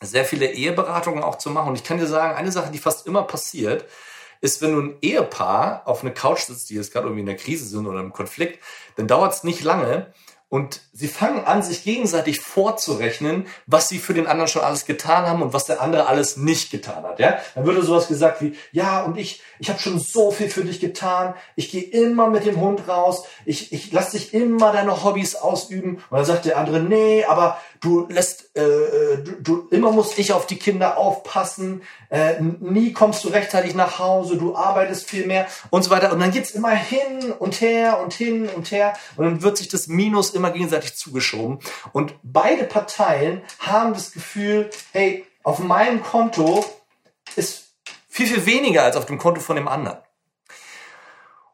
sehr 0.01 0.25
viele 0.25 0.51
Eheberatungen 0.51 1.23
auch 1.23 1.37
zu 1.37 1.49
machen. 1.49 1.69
Und 1.69 1.75
ich 1.75 1.83
kann 1.83 1.97
dir 1.97 2.07
sagen, 2.07 2.35
eine 2.35 2.51
Sache, 2.51 2.71
die 2.71 2.77
fast 2.77 3.07
immer 3.07 3.23
passiert, 3.23 3.85
ist, 4.41 4.61
wenn 4.61 4.73
du 4.73 4.81
ein 4.81 4.97
Ehepaar 5.01 5.81
auf 5.85 6.01
eine 6.01 6.13
Couch 6.13 6.41
sitzt, 6.41 6.69
die 6.69 6.75
jetzt 6.75 6.93
gerade 6.93 7.07
irgendwie 7.07 7.21
in 7.21 7.27
der 7.27 7.37
Krise 7.37 7.65
sind 7.65 7.87
oder 7.87 7.99
im 7.99 8.13
Konflikt, 8.13 8.63
dann 8.95 9.07
dauert 9.07 9.33
es 9.33 9.43
nicht 9.43 9.63
lange, 9.63 10.13
und 10.49 10.79
sie 10.93 11.09
fangen 11.09 11.43
an, 11.43 11.61
sich 11.61 11.83
gegenseitig 11.83 12.39
vorzurechnen, 12.39 13.47
was 13.65 13.89
sie 13.89 13.99
für 13.99 14.13
den 14.13 14.27
anderen 14.27 14.47
schon 14.47 14.61
alles 14.61 14.85
getan 14.85 15.25
haben 15.25 15.41
und 15.41 15.51
was 15.51 15.65
der 15.65 15.81
andere 15.81 16.07
alles 16.07 16.37
nicht 16.37 16.71
getan 16.71 17.03
hat. 17.03 17.19
Ja? 17.19 17.39
Dann 17.53 17.65
würde 17.65 17.81
sowas 17.81 18.07
gesagt 18.07 18.41
wie, 18.41 18.55
ja, 18.71 19.03
und 19.03 19.17
ich, 19.17 19.41
ich 19.59 19.69
habe 19.69 19.79
schon 19.79 19.99
so 19.99 20.31
viel 20.31 20.49
für 20.49 20.63
dich 20.63 20.79
getan. 20.79 21.33
Ich 21.57 21.69
gehe 21.69 21.83
immer 21.83 22.29
mit 22.29 22.45
dem 22.45 22.61
Hund 22.61 22.87
raus. 22.87 23.25
Ich, 23.43 23.73
ich 23.73 23.91
lass 23.91 24.11
dich 24.11 24.33
immer 24.33 24.71
deine 24.71 25.03
Hobbys 25.03 25.35
ausüben. 25.35 25.95
Und 26.09 26.17
dann 26.17 26.25
sagt 26.25 26.45
der 26.45 26.57
andere, 26.57 26.79
nee, 26.79 27.25
aber 27.25 27.59
du 27.81 28.07
lässt, 28.09 28.55
äh, 28.55 28.61
äh 28.61 29.23
du, 29.23 29.31
du, 29.41 29.67
immer 29.69 29.91
muss 29.91 30.17
ich 30.17 30.33
auf 30.33 30.47
die 30.47 30.57
Kinder 30.57 30.97
aufpassen. 30.97 31.81
Äh, 32.09 32.41
nie 32.41 32.93
kommst 32.93 33.23
du 33.23 33.29
rechtzeitig 33.29 33.75
nach 33.75 33.99
Hause. 33.99 34.37
Du 34.37 34.55
arbeitest 34.55 35.09
viel 35.09 35.25
mehr 35.27 35.47
und 35.69 35.83
so 35.83 35.89
weiter. 35.89 36.11
Und 36.11 36.19
dann 36.19 36.31
geht's 36.31 36.51
immer 36.51 36.71
hin 36.71 37.31
und 37.39 37.61
her 37.61 37.99
und 37.99 38.13
hin 38.13 38.49
und 38.49 38.71
her. 38.71 38.93
Und 39.15 39.25
dann 39.25 39.41
wird 39.41 39.57
sich 39.57 39.67
das 39.67 39.87
Minus 39.87 40.31
immer 40.31 40.51
gegenseitig 40.51 40.95
zugeschoben. 40.95 41.59
Und 41.93 42.15
beide 42.23 42.63
Parteien 42.63 43.41
haben 43.59 43.93
das 43.93 44.11
Gefühl, 44.11 44.69
hey, 44.91 45.25
auf 45.43 45.59
meinem 45.59 46.03
Konto 46.03 46.65
ist 47.35 47.67
viel, 48.09 48.27
viel 48.27 48.45
weniger 48.45 48.83
als 48.83 48.95
auf 48.95 49.05
dem 49.05 49.17
Konto 49.17 49.41
von 49.41 49.55
dem 49.55 49.67
anderen. 49.67 49.99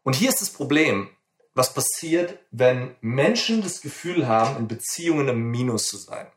Und 0.03 0.15
hier 0.15 0.29
ist 0.29 0.41
das 0.41 0.49
Problem, 0.49 1.09
was 1.55 1.73
passiert, 1.73 2.39
wenn 2.51 2.95
Menschen 3.01 3.61
das 3.61 3.81
Gefühl 3.81 4.27
haben, 4.27 4.57
in 4.57 4.67
Beziehungen 4.67 5.27
im 5.27 5.51
Minus 5.51 5.87
zu 5.87 5.97
sein. 5.97 6.27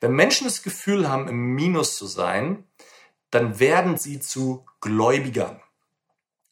Wenn 0.00 0.12
Menschen 0.12 0.46
das 0.46 0.62
Gefühl 0.62 1.08
haben, 1.08 1.28
im 1.28 1.54
Minus 1.54 1.96
zu 1.96 2.06
sein, 2.06 2.64
dann 3.30 3.58
werden 3.58 3.96
sie 3.96 4.20
zu 4.20 4.66
Gläubigern. 4.80 5.60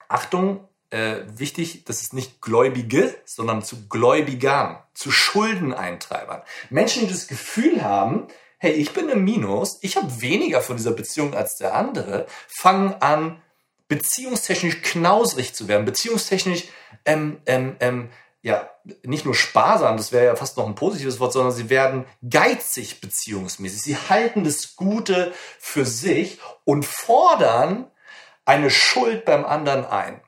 Achtung, 0.08 0.68
äh, 0.90 1.22
wichtig, 1.26 1.84
das 1.84 2.02
ist 2.02 2.14
nicht 2.14 2.40
Gläubige, 2.40 3.14
sondern 3.24 3.62
zu 3.62 3.88
Gläubigern, 3.88 4.82
zu 4.94 5.10
Schuldeneintreibern. 5.10 6.42
Menschen, 6.70 7.06
die 7.06 7.12
das 7.12 7.26
Gefühl 7.26 7.82
haben, 7.82 8.28
hey, 8.58 8.72
ich 8.72 8.92
bin 8.92 9.08
im 9.08 9.24
Minus, 9.24 9.78
ich 9.82 9.96
habe 9.96 10.20
weniger 10.22 10.62
von 10.62 10.76
dieser 10.76 10.92
Beziehung 10.92 11.34
als 11.34 11.56
der 11.56 11.74
andere, 11.74 12.26
fangen 12.48 12.94
an, 13.00 13.42
beziehungstechnisch 13.88 14.82
knausrig 14.82 15.52
zu 15.52 15.68
werden, 15.68 15.84
beziehungstechnisch 15.84 16.64
ähm, 17.04 17.38
ähm, 17.46 17.76
ähm, 17.80 18.08
ja, 18.44 18.68
nicht 19.02 19.24
nur 19.24 19.34
sparsam, 19.34 19.96
das 19.96 20.12
wäre 20.12 20.26
ja 20.26 20.36
fast 20.36 20.58
noch 20.58 20.66
ein 20.66 20.74
positives 20.74 21.18
Wort, 21.18 21.32
sondern 21.32 21.50
sie 21.50 21.70
werden 21.70 22.04
geizig 22.28 23.00
beziehungsmäßig. 23.00 23.80
Sie 23.80 23.96
halten 23.96 24.44
das 24.44 24.76
Gute 24.76 25.32
für 25.58 25.86
sich 25.86 26.38
und 26.64 26.84
fordern 26.84 27.90
eine 28.44 28.68
Schuld 28.68 29.24
beim 29.24 29.46
anderen 29.46 29.86
ein. 29.86 30.20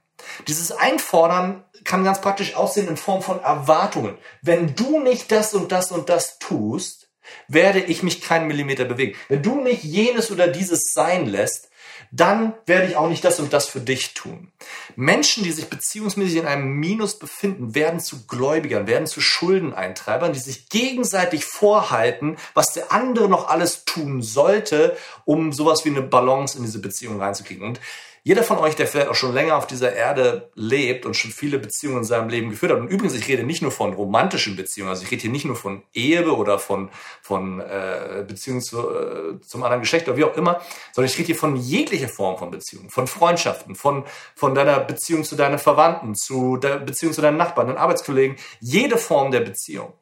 Dieses 0.49 0.73
Einfordern 0.73 1.63
kann 1.85 2.05
ganz 2.05 2.23
praktisch 2.23 2.57
aussehen 2.57 2.89
in 2.89 2.97
Form 2.97 3.21
von 3.21 3.43
Erwartungen. 3.43 4.17
Wenn 4.41 4.75
du 4.75 4.99
nicht 4.99 5.31
das 5.31 5.53
und 5.53 5.71
das 5.71 5.93
und 5.93 6.09
das 6.09 6.39
tust, 6.39 7.06
werde 7.49 7.81
ich 7.81 8.03
mich 8.03 8.21
keinen 8.21 8.47
Millimeter 8.47 8.85
bewegen. 8.85 9.17
Wenn 9.29 9.43
du 9.43 9.61
nicht 9.61 9.85
jenes 9.85 10.31
oder 10.31 10.49
dieses 10.49 10.93
sein 10.93 11.27
lässt, 11.27 11.71
dann 12.11 12.55
werde 12.67 12.87
ich 12.87 12.97
auch 12.97 13.09
nicht 13.09 13.25
das 13.25 13.41
und 13.41 13.53
das 13.53 13.67
für 13.67 13.81
dich 13.81 14.15
tun. 14.15 14.53
Menschen, 14.95 15.45
die 15.45 15.53
sich 15.53 15.69
beziehungsmäßig 15.69 16.37
in 16.37 16.47
einem 16.47 16.73
Minus 16.73 17.19
befinden, 17.19 17.75
werden 17.75 18.01
zu 18.01 18.27
Gläubigern, 18.27 18.87
werden 18.87 19.07
zu 19.07 19.21
Schuldeneintreibern, 19.21 20.33
die 20.33 20.39
sich 20.39 20.69
gegenseitig 20.69 21.45
vorhalten, 21.45 22.37
was 22.55 22.73
der 22.73 22.93
andere 22.93 23.29
noch 23.29 23.49
alles 23.49 23.85
tun 23.85 24.23
sollte, 24.23 24.97
um 25.25 25.53
sowas 25.53 25.85
wie 25.85 25.91
eine 25.91 26.03
Balance 26.03 26.57
in 26.57 26.65
diese 26.65 26.81
Beziehung 26.81 27.21
reinzukriegen. 27.21 27.67
Und 27.67 27.81
Jeder 28.27 28.43
von 28.43 28.59
euch, 28.59 28.75
der 28.75 28.89
vielleicht 28.89 29.09
auch 29.09 29.15
schon 29.15 29.33
länger 29.33 29.57
auf 29.57 29.69
dieser 29.69 29.95
Erde 29.95 30.51
lebt 30.57 31.07
und 31.07 31.15
schon 31.15 31.31
viele 31.31 31.61
Beziehungen 31.61 31.99
in 31.99 32.05
seinem 32.05 32.29
Leben 32.29 32.51
geführt 32.51 32.73
hat. 32.73 32.81
Und 32.81 32.89
übrigens, 32.89 33.15
ich 33.15 33.29
rede 33.29 33.45
nicht 33.45 33.63
nur 33.63 33.71
von 33.71 33.93
romantischen 33.93 34.57
Beziehungen, 34.57 34.91
also 34.91 35.05
ich 35.05 35.13
rede 35.13 35.23
hier 35.23 35.31
nicht 35.31 35.45
nur 35.45 35.55
von 35.55 35.85
Ehe 35.95 36.29
oder 36.33 36.59
von, 36.59 36.91
von 37.23 37.61
äh, 37.61 38.25
Beziehungen 38.27 38.63
zu, 38.63 38.81
äh, 38.81 39.41
zum 39.43 39.63
anderen 39.63 39.83
Geschlecht 39.83 40.09
oder 40.09 40.17
wie 40.17 40.25
auch 40.25 40.37
immer, 40.37 40.61
sondern 40.93 41.09
ich 41.09 41.17
rede 41.17 41.27
hier 41.27 41.37
von 41.37 41.55
jeglicher 41.55 42.09
Form 42.09 42.37
von 42.37 42.51
Beziehungen, 42.51 42.91
von 42.91 43.07
Freundschaften, 43.07 43.77
von, 43.77 44.03
von 44.35 44.57
deiner 44.57 44.81
Beziehung 44.81 45.23
zu 45.23 45.37
deinen 45.37 45.61
Verwandten, 45.61 46.17
zu 46.17 46.57
der 46.57 46.79
Beziehung 46.81 47.13
zu 47.13 47.23
deinen 47.23 47.37
Nachbarn, 47.37 47.69
deinen 47.69 47.79
Arbeitskollegen, 47.79 48.39
jede 48.59 48.99
Form 48.99 49.31
der 49.31 49.43
Beziehung. 49.43 49.93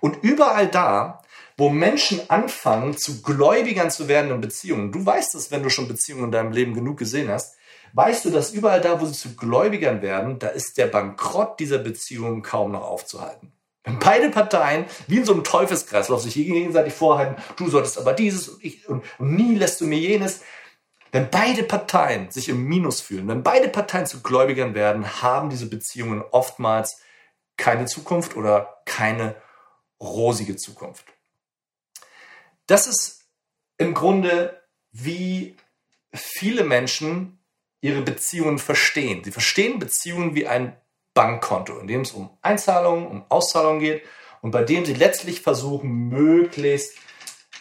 Und 0.00 0.18
überall 0.20 0.68
da, 0.68 1.22
wo 1.56 1.70
Menschen 1.70 2.20
anfangen, 2.28 2.98
zu 2.98 3.22
Gläubigern 3.22 3.90
zu 3.90 4.08
werden 4.08 4.30
in 4.30 4.42
Beziehungen, 4.42 4.92
du 4.92 5.06
weißt 5.06 5.34
es, 5.36 5.50
wenn 5.50 5.62
du 5.62 5.70
schon 5.70 5.88
Beziehungen 5.88 6.24
in 6.24 6.32
deinem 6.32 6.52
Leben 6.52 6.74
genug 6.74 6.98
gesehen 6.98 7.30
hast, 7.30 7.56
weißt 7.92 8.24
du, 8.24 8.30
dass 8.30 8.52
überall 8.52 8.80
da, 8.80 9.00
wo 9.00 9.06
sie 9.06 9.12
zu 9.12 9.36
Gläubigern 9.36 10.02
werden, 10.02 10.38
da 10.38 10.48
ist 10.48 10.78
der 10.78 10.86
Bankrott 10.86 11.60
dieser 11.60 11.78
Beziehung 11.78 12.42
kaum 12.42 12.72
noch 12.72 12.82
aufzuhalten. 12.82 13.52
Wenn 13.84 13.98
beide 13.98 14.30
Parteien 14.30 14.86
wie 15.08 15.18
in 15.18 15.24
so 15.24 15.32
einem 15.32 15.44
Teufelskreislauf 15.44 16.22
sich 16.22 16.34
gegenseitig 16.34 16.94
vorhalten, 16.94 17.42
du 17.56 17.68
solltest 17.68 17.98
aber 17.98 18.12
dieses 18.12 18.48
und, 18.48 18.64
ich, 18.64 18.88
und, 18.88 19.04
und 19.18 19.34
nie 19.34 19.56
lässt 19.56 19.80
du 19.80 19.86
mir 19.86 19.98
jenes, 19.98 20.40
wenn 21.10 21.28
beide 21.28 21.64
Parteien 21.64 22.30
sich 22.30 22.48
im 22.48 22.64
Minus 22.64 23.00
fühlen, 23.00 23.28
wenn 23.28 23.42
beide 23.42 23.68
Parteien 23.68 24.06
zu 24.06 24.22
Gläubigern 24.22 24.74
werden, 24.74 25.22
haben 25.22 25.50
diese 25.50 25.68
Beziehungen 25.68 26.22
oftmals 26.30 27.02
keine 27.56 27.86
Zukunft 27.86 28.36
oder 28.36 28.82
keine 28.86 29.34
rosige 30.00 30.56
Zukunft. 30.56 31.04
Das 32.66 32.86
ist 32.86 33.26
im 33.76 33.92
Grunde, 33.94 34.62
wie 34.92 35.56
viele 36.12 36.64
Menschen 36.64 37.41
ihre 37.82 38.00
Beziehungen 38.00 38.58
verstehen. 38.58 39.22
Sie 39.22 39.32
verstehen 39.32 39.78
Beziehungen 39.78 40.34
wie 40.34 40.46
ein 40.46 40.74
Bankkonto, 41.12 41.78
in 41.78 41.88
dem 41.88 42.00
es 42.00 42.12
um 42.12 42.30
Einzahlungen, 42.40 43.06
um 43.06 43.24
Auszahlungen 43.28 43.80
geht 43.80 44.02
und 44.40 44.52
bei 44.52 44.62
dem 44.62 44.86
sie 44.86 44.94
letztlich 44.94 45.42
versuchen, 45.42 46.08
möglichst 46.08 46.96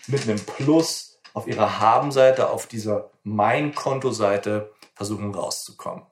mit 0.08 0.24
einem 0.24 0.40
Plus 0.40 1.20
auf 1.34 1.48
ihrer 1.48 1.80
Habenseite, 1.80 2.50
auf 2.50 2.68
dieser 2.68 3.12
Mein-Konto-Seite 3.24 4.72
versuchen 4.94 5.34
rauszukommen. 5.34 6.06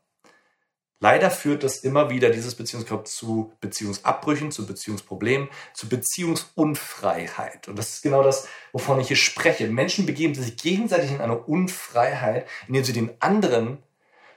Leider 1.01 1.31
führt 1.31 1.63
das 1.63 1.77
immer 1.77 2.09
wieder, 2.09 2.29
dieses 2.29 2.55
Beziehungskonzept, 2.55 3.07
zu 3.07 3.53
Beziehungsabbrüchen, 3.61 4.51
zu 4.51 4.65
Beziehungsproblemen, 4.65 5.47
zu 5.73 5.87
Beziehungsunfreiheit. 5.87 7.69
Und 7.69 7.79
das 7.79 7.93
ist 7.93 8.01
genau 8.03 8.21
das, 8.21 8.49
wovon 8.73 8.99
ich 8.99 9.07
hier 9.07 9.15
spreche. 9.15 9.67
Menschen 9.67 10.05
begeben 10.05 10.35
sich 10.35 10.57
gegenseitig 10.57 11.11
in 11.11 11.21
eine 11.21 11.37
Unfreiheit, 11.37 12.47
indem 12.67 12.83
sie 12.83 12.91
den 12.91 13.11
anderen 13.21 13.81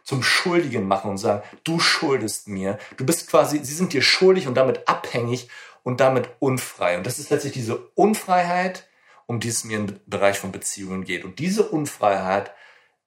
zum 0.05 0.23
Schuldigen 0.23 0.87
machen 0.89 1.11
und 1.11 1.19
sagen, 1.19 1.43
du 1.65 1.79
schuldest 1.79 2.49
mir. 2.49 2.79
Du 2.97 3.07
bist 3.07 3.29
quasi, 3.29 3.65
sie 3.65 3.75
sind 3.75 3.93
dir 3.93 4.03
schuldig 4.03 4.47
und 4.47 4.55
damit 4.55 4.89
abhängig 4.89 5.49
und 5.83 6.01
damit 6.01 6.29
unfrei. 6.39 6.97
Und 6.97 7.07
das 7.07 7.19
ist 7.19 7.31
letztlich 7.31 7.53
diese 7.53 7.77
Unfreiheit, 7.95 8.89
um 9.27 9.41
die 9.41 9.49
es 9.49 9.65
mir 9.65 9.79
im 9.79 10.01
Bereich 10.07 10.39
von 10.39 10.53
Beziehungen 10.53 11.05
geht. 11.05 11.25
Und 11.25 11.39
diese 11.39 11.69
Unfreiheit 11.69 12.53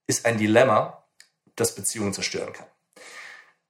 ist 0.07 0.25
ein 0.25 0.37
Dilemma, 0.37 1.03
das 1.55 1.75
Beziehungen 1.75 2.13
zerstören 2.13 2.53
kann. 2.53 2.67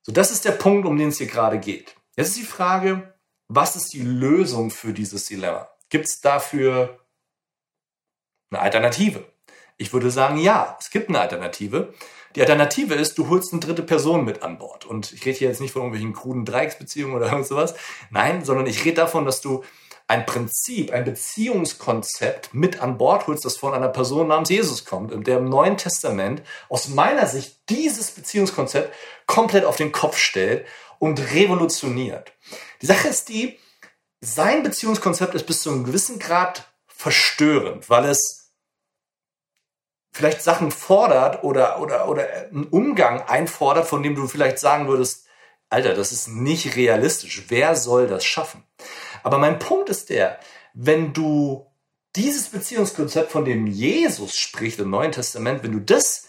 So, 0.02 0.12
das 0.12 0.32
ist 0.32 0.46
der 0.46 0.52
Punkt, 0.52 0.86
um 0.86 0.98
den 0.98 1.10
es 1.10 1.18
hier 1.18 1.28
gerade 1.28 1.60
geht. 1.60 1.96
Jetzt 2.16 2.30
ist 2.30 2.38
die 2.38 2.44
Frage, 2.44 3.16
was 3.48 3.76
ist 3.76 3.94
die 3.94 4.02
Lösung 4.02 4.72
für 4.72 4.94
dieses 4.94 5.26
Dilemma? 5.26 5.70
Gibt 5.90 6.06
es 6.06 6.22
dafür 6.22 7.00
eine 8.50 8.62
Alternative? 8.62 9.26
Ich 9.78 9.94
würde 9.94 10.10
sagen, 10.10 10.38
ja, 10.38 10.78
es 10.80 10.90
gibt 10.90 11.10
eine 11.10 11.20
Alternative. 11.20 11.94
Die 12.36 12.42
Alternative 12.42 12.96
ist, 12.96 13.18
du 13.18 13.30
holst 13.30 13.54
eine 13.54 13.62
dritte 13.62 13.84
Person 13.84 14.26
mit 14.26 14.44
an 14.44 14.58
Bord. 14.58 14.86
Und 14.86 15.14
ich 15.14 15.26
rede 15.26 15.38
hier 15.38 15.48
jetzt 15.48 15.62
nicht 15.62 15.72
von 15.72 15.84
irgendwelchen 15.84 16.14
kruden 16.14 16.46
Dreiecksbeziehungen 16.46 17.16
oder 17.16 17.28
irgend 17.32 17.48
sowas. 17.48 17.76
Nein, 18.12 18.44
sondern 18.44 18.68
ich 18.68 18.84
rede 18.84 18.96
davon, 18.96 19.26
dass 19.26 19.42
du 19.42 19.64
ein 20.08 20.26
Prinzip, 20.26 20.92
ein 20.92 21.04
Beziehungskonzept 21.04 22.54
mit 22.54 22.82
an 22.82 22.98
Bord 22.98 23.26
holst, 23.26 23.44
das 23.44 23.58
von 23.58 23.74
einer 23.74 23.88
Person 23.88 24.28
namens 24.28 24.50
Jesus 24.50 24.86
kommt 24.86 25.12
und 25.12 25.26
der 25.26 25.40
im 25.40 25.50
Neuen 25.50 25.78
Testament 25.78 26.44
aus 26.70 26.90
meiner 26.90 27.26
Sicht 27.26 27.58
dieses 27.70 28.12
Beziehungskonzept 28.12 28.94
komplett 29.26 29.66
auf 29.66 29.78
den 29.78 29.92
Kopf 29.92 30.18
stellt 30.18 30.68
und 31.00 31.20
revolutioniert. 31.34 32.34
Die 32.82 32.86
Sache 32.86 33.08
ist 33.08 33.30
die, 33.30 33.58
sein 34.22 34.62
Beziehungskonzept 34.62 35.34
ist 35.34 35.48
bis 35.48 35.62
zu 35.62 35.72
einem 35.72 35.86
gewissen 35.86 36.20
Grad 36.20 36.72
verstörend, 36.88 37.90
weil 37.90 38.06
es 38.06 38.45
vielleicht 40.16 40.42
Sachen 40.42 40.72
fordert 40.72 41.44
oder, 41.44 41.82
oder, 41.82 42.08
oder 42.08 42.26
einen 42.50 42.68
Umgang 42.68 43.22
einfordert, 43.24 43.86
von 43.86 44.02
dem 44.02 44.16
du 44.16 44.30
vielleicht 44.30 44.60
sagen 44.60 44.88
würdest, 44.88 45.26
Alter, 45.70 45.94
das 45.94 46.14
ist 46.14 46.30
nicht 46.30 46.78
realistisch. 46.78 47.44
Wer 47.50 47.76
soll 47.76 48.08
das 48.08 48.24
schaffen? 48.24 48.64
Aber 49.24 49.40
mein 49.40 49.60
Punkt 49.60 49.90
ist 49.90 50.10
der, 50.10 50.40
wenn 50.74 51.12
du 51.12 51.66
dieses 52.16 52.48
Beziehungskonzept, 52.48 53.30
von 53.30 53.44
dem 53.44 53.68
Jesus 53.68 54.38
spricht 54.38 54.80
im 54.80 54.90
Neuen 54.90 55.12
Testament, 55.12 55.64
wenn 55.64 55.74
du 55.74 55.82
das 55.82 56.28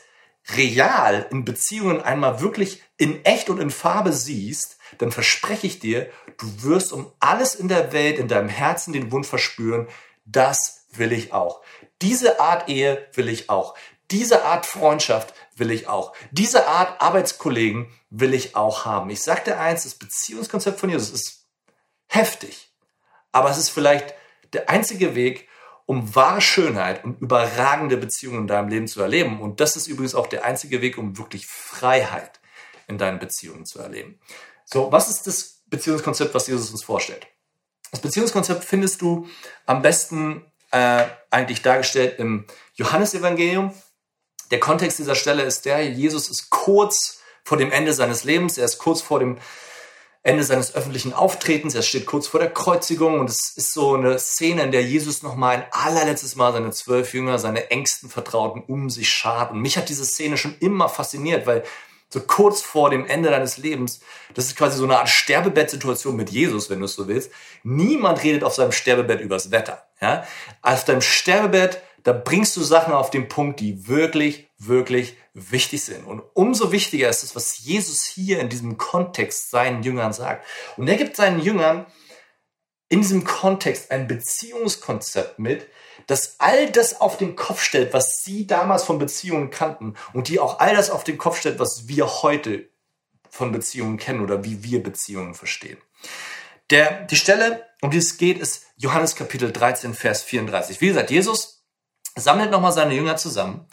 real 0.56 1.28
in 1.30 1.44
Beziehungen 1.44 2.00
einmal 2.00 2.40
wirklich 2.40 2.82
in 2.96 3.24
echt 3.24 3.50
und 3.50 3.60
in 3.60 3.70
Farbe 3.70 4.12
siehst, 4.12 4.78
dann 4.98 5.12
verspreche 5.12 5.68
ich 5.68 5.78
dir, 5.78 6.10
du 6.38 6.64
wirst 6.64 6.92
um 6.92 7.12
alles 7.20 7.54
in 7.54 7.68
der 7.68 7.92
Welt, 7.92 8.18
in 8.18 8.26
deinem 8.26 8.48
Herzen 8.48 8.92
den 8.92 9.12
Wunsch 9.12 9.28
verspüren, 9.28 9.86
das 10.24 10.86
will 10.90 11.12
ich 11.12 11.32
auch. 11.32 11.62
Diese 12.02 12.40
Art 12.40 12.68
Ehe 12.68 13.06
will 13.14 13.28
ich 13.28 13.50
auch. 13.50 13.74
Diese 14.10 14.44
Art 14.44 14.66
Freundschaft 14.66 15.34
will 15.56 15.70
ich 15.70 15.88
auch. 15.88 16.14
Diese 16.30 16.66
Art 16.68 17.00
Arbeitskollegen 17.00 17.92
will 18.10 18.34
ich 18.34 18.54
auch 18.54 18.84
haben. 18.84 19.10
Ich 19.10 19.22
sag 19.22 19.44
dir 19.44 19.58
eins, 19.58 19.82
das 19.82 19.94
Beziehungskonzept 19.94 20.78
von 20.78 20.90
Jesus 20.90 21.10
ist 21.10 21.46
heftig. 22.06 22.72
Aber 23.32 23.50
es 23.50 23.58
ist 23.58 23.70
vielleicht 23.70 24.14
der 24.52 24.70
einzige 24.70 25.14
Weg, 25.14 25.48
um 25.86 26.14
wahre 26.14 26.40
Schönheit 26.40 27.04
und 27.04 27.20
überragende 27.20 27.96
Beziehungen 27.96 28.40
in 28.40 28.46
deinem 28.46 28.68
Leben 28.68 28.88
zu 28.88 29.00
erleben. 29.00 29.40
Und 29.40 29.60
das 29.60 29.76
ist 29.76 29.86
übrigens 29.86 30.14
auch 30.14 30.26
der 30.26 30.44
einzige 30.44 30.80
Weg, 30.80 30.98
um 30.98 31.16
wirklich 31.18 31.46
Freiheit 31.46 32.40
in 32.88 32.98
deinen 32.98 33.18
Beziehungen 33.18 33.66
zu 33.66 33.78
erleben. 33.78 34.20
So, 34.64 34.90
was 34.92 35.08
ist 35.08 35.26
das 35.26 35.62
Beziehungskonzept, 35.66 36.34
was 36.34 36.48
Jesus 36.48 36.70
uns 36.70 36.84
vorstellt? 36.84 37.26
Das 37.90 38.00
Beziehungskonzept 38.00 38.64
findest 38.64 39.00
du 39.00 39.28
am 39.64 39.82
besten 39.82 40.44
äh, 40.76 41.06
eigentlich 41.30 41.62
dargestellt 41.62 42.18
im 42.18 42.44
Johannesevangelium. 42.74 43.72
Der 44.50 44.60
Kontext 44.60 44.98
dieser 44.98 45.14
Stelle 45.14 45.42
ist 45.42 45.64
der, 45.64 45.84
Jesus 45.84 46.28
ist 46.28 46.50
kurz 46.50 47.20
vor 47.42 47.56
dem 47.56 47.72
Ende 47.72 47.92
seines 47.92 48.24
Lebens, 48.24 48.58
er 48.58 48.64
ist 48.64 48.78
kurz 48.78 49.00
vor 49.00 49.18
dem 49.18 49.38
Ende 50.22 50.44
seines 50.44 50.74
öffentlichen 50.74 51.12
Auftretens, 51.12 51.74
er 51.74 51.82
steht 51.82 52.04
kurz 52.04 52.26
vor 52.26 52.40
der 52.40 52.50
Kreuzigung 52.50 53.20
und 53.20 53.30
es 53.30 53.56
ist 53.56 53.72
so 53.72 53.94
eine 53.94 54.18
Szene, 54.18 54.64
in 54.64 54.72
der 54.72 54.82
Jesus 54.82 55.22
nochmal 55.22 55.56
ein 55.56 55.66
allerletztes 55.70 56.36
Mal 56.36 56.52
seine 56.52 56.72
zwölf 56.72 57.14
Jünger, 57.14 57.38
seine 57.38 57.70
engsten 57.70 58.10
Vertrauten 58.10 58.62
um 58.66 58.90
sich 58.90 59.08
schart. 59.08 59.52
Und 59.52 59.60
mich 59.60 59.76
hat 59.76 59.88
diese 59.88 60.04
Szene 60.04 60.36
schon 60.36 60.56
immer 60.58 60.88
fasziniert, 60.88 61.46
weil 61.46 61.62
so 62.08 62.20
kurz 62.20 62.60
vor 62.60 62.90
dem 62.90 63.06
Ende 63.06 63.30
deines 63.30 63.56
Lebens, 63.56 64.00
das 64.34 64.46
ist 64.46 64.56
quasi 64.56 64.78
so 64.78 64.84
eine 64.84 64.98
Art 64.98 65.08
Sterbebettsituation 65.08 66.16
mit 66.16 66.30
Jesus, 66.30 66.70
wenn 66.70 66.80
du 66.80 66.84
es 66.84 66.94
so 66.94 67.08
willst. 67.08 67.30
Niemand 67.62 68.22
redet 68.22 68.44
auf 68.44 68.54
seinem 68.54 68.72
Sterbebett 68.72 69.20
übers 69.20 69.50
Wetter. 69.50 69.85
Ja? 70.00 70.26
Auf 70.62 70.84
deinem 70.84 71.00
Sterbebett, 71.00 71.82
da 72.02 72.12
bringst 72.12 72.56
du 72.56 72.62
Sachen 72.62 72.92
auf 72.92 73.10
den 73.10 73.28
Punkt, 73.28 73.60
die 73.60 73.88
wirklich, 73.88 74.48
wirklich 74.58 75.16
wichtig 75.34 75.84
sind. 75.84 76.06
Und 76.06 76.22
umso 76.34 76.72
wichtiger 76.72 77.08
ist 77.08 77.24
es, 77.24 77.34
was 77.34 77.58
Jesus 77.58 78.04
hier 78.04 78.40
in 78.40 78.48
diesem 78.48 78.78
Kontext 78.78 79.50
seinen 79.50 79.82
Jüngern 79.82 80.12
sagt. 80.12 80.44
Und 80.76 80.88
er 80.88 80.96
gibt 80.96 81.16
seinen 81.16 81.40
Jüngern 81.40 81.86
in 82.88 83.00
diesem 83.00 83.24
Kontext 83.24 83.90
ein 83.90 84.06
Beziehungskonzept 84.06 85.38
mit, 85.38 85.66
das 86.06 86.36
all 86.38 86.70
das 86.70 87.00
auf 87.00 87.16
den 87.16 87.34
Kopf 87.34 87.60
stellt, 87.60 87.92
was 87.92 88.22
sie 88.22 88.46
damals 88.46 88.84
von 88.84 88.98
Beziehungen 88.98 89.50
kannten 89.50 89.94
und 90.12 90.28
die 90.28 90.38
auch 90.38 90.60
all 90.60 90.76
das 90.76 90.90
auf 90.90 91.02
den 91.02 91.18
Kopf 91.18 91.40
stellt, 91.40 91.58
was 91.58 91.88
wir 91.88 92.22
heute 92.22 92.68
von 93.28 93.50
Beziehungen 93.50 93.96
kennen 93.96 94.20
oder 94.20 94.44
wie 94.44 94.62
wir 94.62 94.82
Beziehungen 94.82 95.34
verstehen. 95.34 95.78
Der, 96.70 97.02
die 97.02 97.16
Stelle, 97.16 97.65
um 97.82 97.90
die 97.90 97.98
es 97.98 98.16
geht, 98.16 98.38
ist 98.38 98.64
Johannes 98.76 99.16
Kapitel 99.16 99.52
13, 99.52 99.94
Vers 99.94 100.22
34. 100.22 100.80
Wie 100.80 100.88
gesagt, 100.88 101.10
Jesus 101.10 101.64
sammelt 102.16 102.50
nochmal 102.50 102.72
seine 102.72 102.94
Jünger 102.94 103.16
zusammen, 103.16 103.66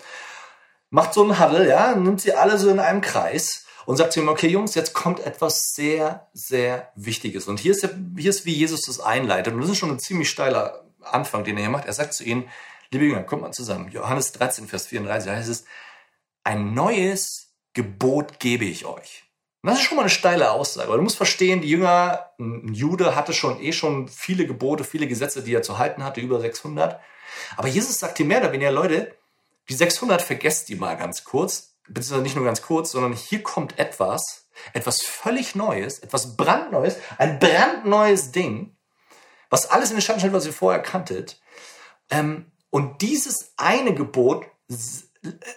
macht 0.90 1.14
so 1.14 1.24
einen 1.24 1.40
Huddle, 1.40 1.68
ja, 1.68 1.96
nimmt 1.96 2.22
sie 2.22 2.34
alle 2.34 2.58
so 2.58 2.70
in 2.70 2.80
einem 2.80 3.02
Kreis 3.02 3.66
und 3.86 3.98
sagt 3.98 4.14
zu 4.14 4.20
ihm, 4.20 4.28
okay 4.28 4.48
Jungs, 4.48 4.76
jetzt 4.76 4.94
kommt 4.94 5.20
etwas 5.20 5.74
sehr, 5.74 6.28
sehr 6.34 6.92
Wichtiges. 6.96 7.48
Und 7.48 7.60
hier 7.60 7.72
ist, 7.72 7.88
hier 8.18 8.30
ist 8.30 8.46
wie 8.46 8.54
Jesus 8.54 8.82
das 8.82 9.00
einleitet. 9.00 9.54
Und 9.54 9.62
das 9.62 9.70
ist 9.70 9.78
schon 9.78 9.92
ein 9.92 10.00
ziemlich 10.00 10.30
steiler 10.30 10.86
Anfang, 11.02 11.44
den 11.44 11.58
er 11.58 11.64
hier 11.64 11.70
macht. 11.70 11.86
Er 11.86 11.94
sagt 11.94 12.14
zu 12.14 12.24
ihnen, 12.24 12.50
liebe 12.92 13.06
Jünger, 13.06 13.24
kommt 13.24 13.42
mal 13.42 13.52
zusammen. 13.52 13.92
Johannes 13.92 14.32
13, 14.34 14.68
Vers 14.68 14.88
34 14.88 15.32
heißt 15.32 15.50
es, 15.50 15.66
ein 16.44 16.74
neues 16.74 17.54
Gebot 17.74 18.40
gebe 18.40 18.66
ich 18.66 18.86
euch. 18.86 19.24
Das 19.66 19.80
ist 19.80 19.86
schon 19.86 19.96
mal 19.96 20.04
eine 20.04 20.10
steile 20.10 20.52
Aussage. 20.52 20.88
Aber 20.88 20.98
du 20.98 21.04
musst 21.04 21.16
verstehen, 21.16 21.62
die 21.62 21.70
Jünger, 21.70 22.32
ein 22.38 22.74
Jude 22.74 23.16
hatte 23.16 23.34
schon 23.34 23.62
eh 23.62 23.72
schon 23.72 24.10
viele 24.10 24.46
Gebote, 24.46 24.84
viele 24.84 25.08
Gesetze, 25.08 25.42
die 25.42 25.54
er 25.54 25.64
zu 25.64 25.78
halten 25.78 26.04
hatte, 26.04 26.20
über 26.20 26.42
600. 26.42 27.00
Aber 27.56 27.68
Jesus 27.70 27.98
sagt 27.98 28.18
hier 28.18 28.26
mehr 28.26 28.42
oder 28.42 28.52
weniger, 28.52 28.72
Leute, 28.72 29.16
die 29.70 29.74
600 29.74 30.22
vergesst 30.22 30.68
die 30.68 30.76
mal 30.76 30.98
ganz 30.98 31.24
kurz. 31.24 31.76
beziehungsweise 31.88 32.24
nicht 32.24 32.36
nur 32.36 32.46
ganz 32.46 32.62
kurz, 32.62 32.92
sondern 32.92 33.14
hier 33.14 33.42
kommt 33.42 33.80
etwas, 33.80 34.50
etwas 34.74 35.02
völlig 35.02 35.56
Neues, 35.56 36.00
etwas 36.00 36.36
brandneues, 36.36 36.98
ein 37.18 37.40
brandneues 37.40 38.32
Ding, 38.32 38.76
was 39.50 39.70
alles 39.70 39.92
in 39.92 39.98
den 39.98 40.02
Schatten 40.02 40.20
stellt, 40.20 40.34
was 40.34 40.46
ihr 40.46 40.54
vorher 40.54 40.82
kanntet. 40.82 41.42
Ähm, 42.10 42.52
und 42.70 43.02
dieses 43.02 43.54
eine 43.56 43.94
Gebot 43.94 44.46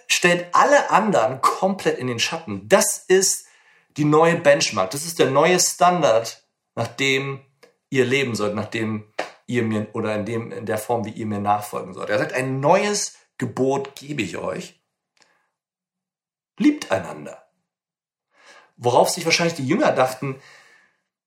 stellt 0.07 0.47
alle 0.53 0.91
anderen 0.91 1.41
komplett 1.41 1.97
in 1.97 2.07
den 2.07 2.19
Schatten. 2.19 2.69
Das 2.69 2.99
ist 3.07 3.46
die 3.97 4.05
neue 4.05 4.37
Benchmark. 4.37 4.91
Das 4.91 5.05
ist 5.05 5.19
der 5.19 5.29
neue 5.31 5.59
Standard, 5.59 6.47
nach 6.75 6.87
dem 6.87 7.43
ihr 7.89 8.05
leben 8.05 8.35
sollt, 8.35 8.55
nach 8.55 8.67
dem 8.67 9.11
ihr 9.47 9.63
mir 9.63 9.87
oder 9.93 10.15
in 10.15 10.25
dem 10.25 10.51
in 10.51 10.65
der 10.65 10.77
Form, 10.77 11.05
wie 11.05 11.11
ihr 11.11 11.25
mir 11.25 11.39
nachfolgen 11.39 11.93
sollt. 11.93 12.09
Er 12.09 12.19
sagt, 12.19 12.33
ein 12.33 12.59
neues 12.59 13.17
Gebot 13.37 13.95
gebe 13.95 14.21
ich 14.21 14.37
euch. 14.37 14.81
Liebt 16.57 16.91
einander. 16.91 17.49
Worauf 18.75 19.09
sich 19.09 19.25
wahrscheinlich 19.25 19.55
die 19.55 19.67
Jünger 19.67 19.91
dachten, 19.91 20.39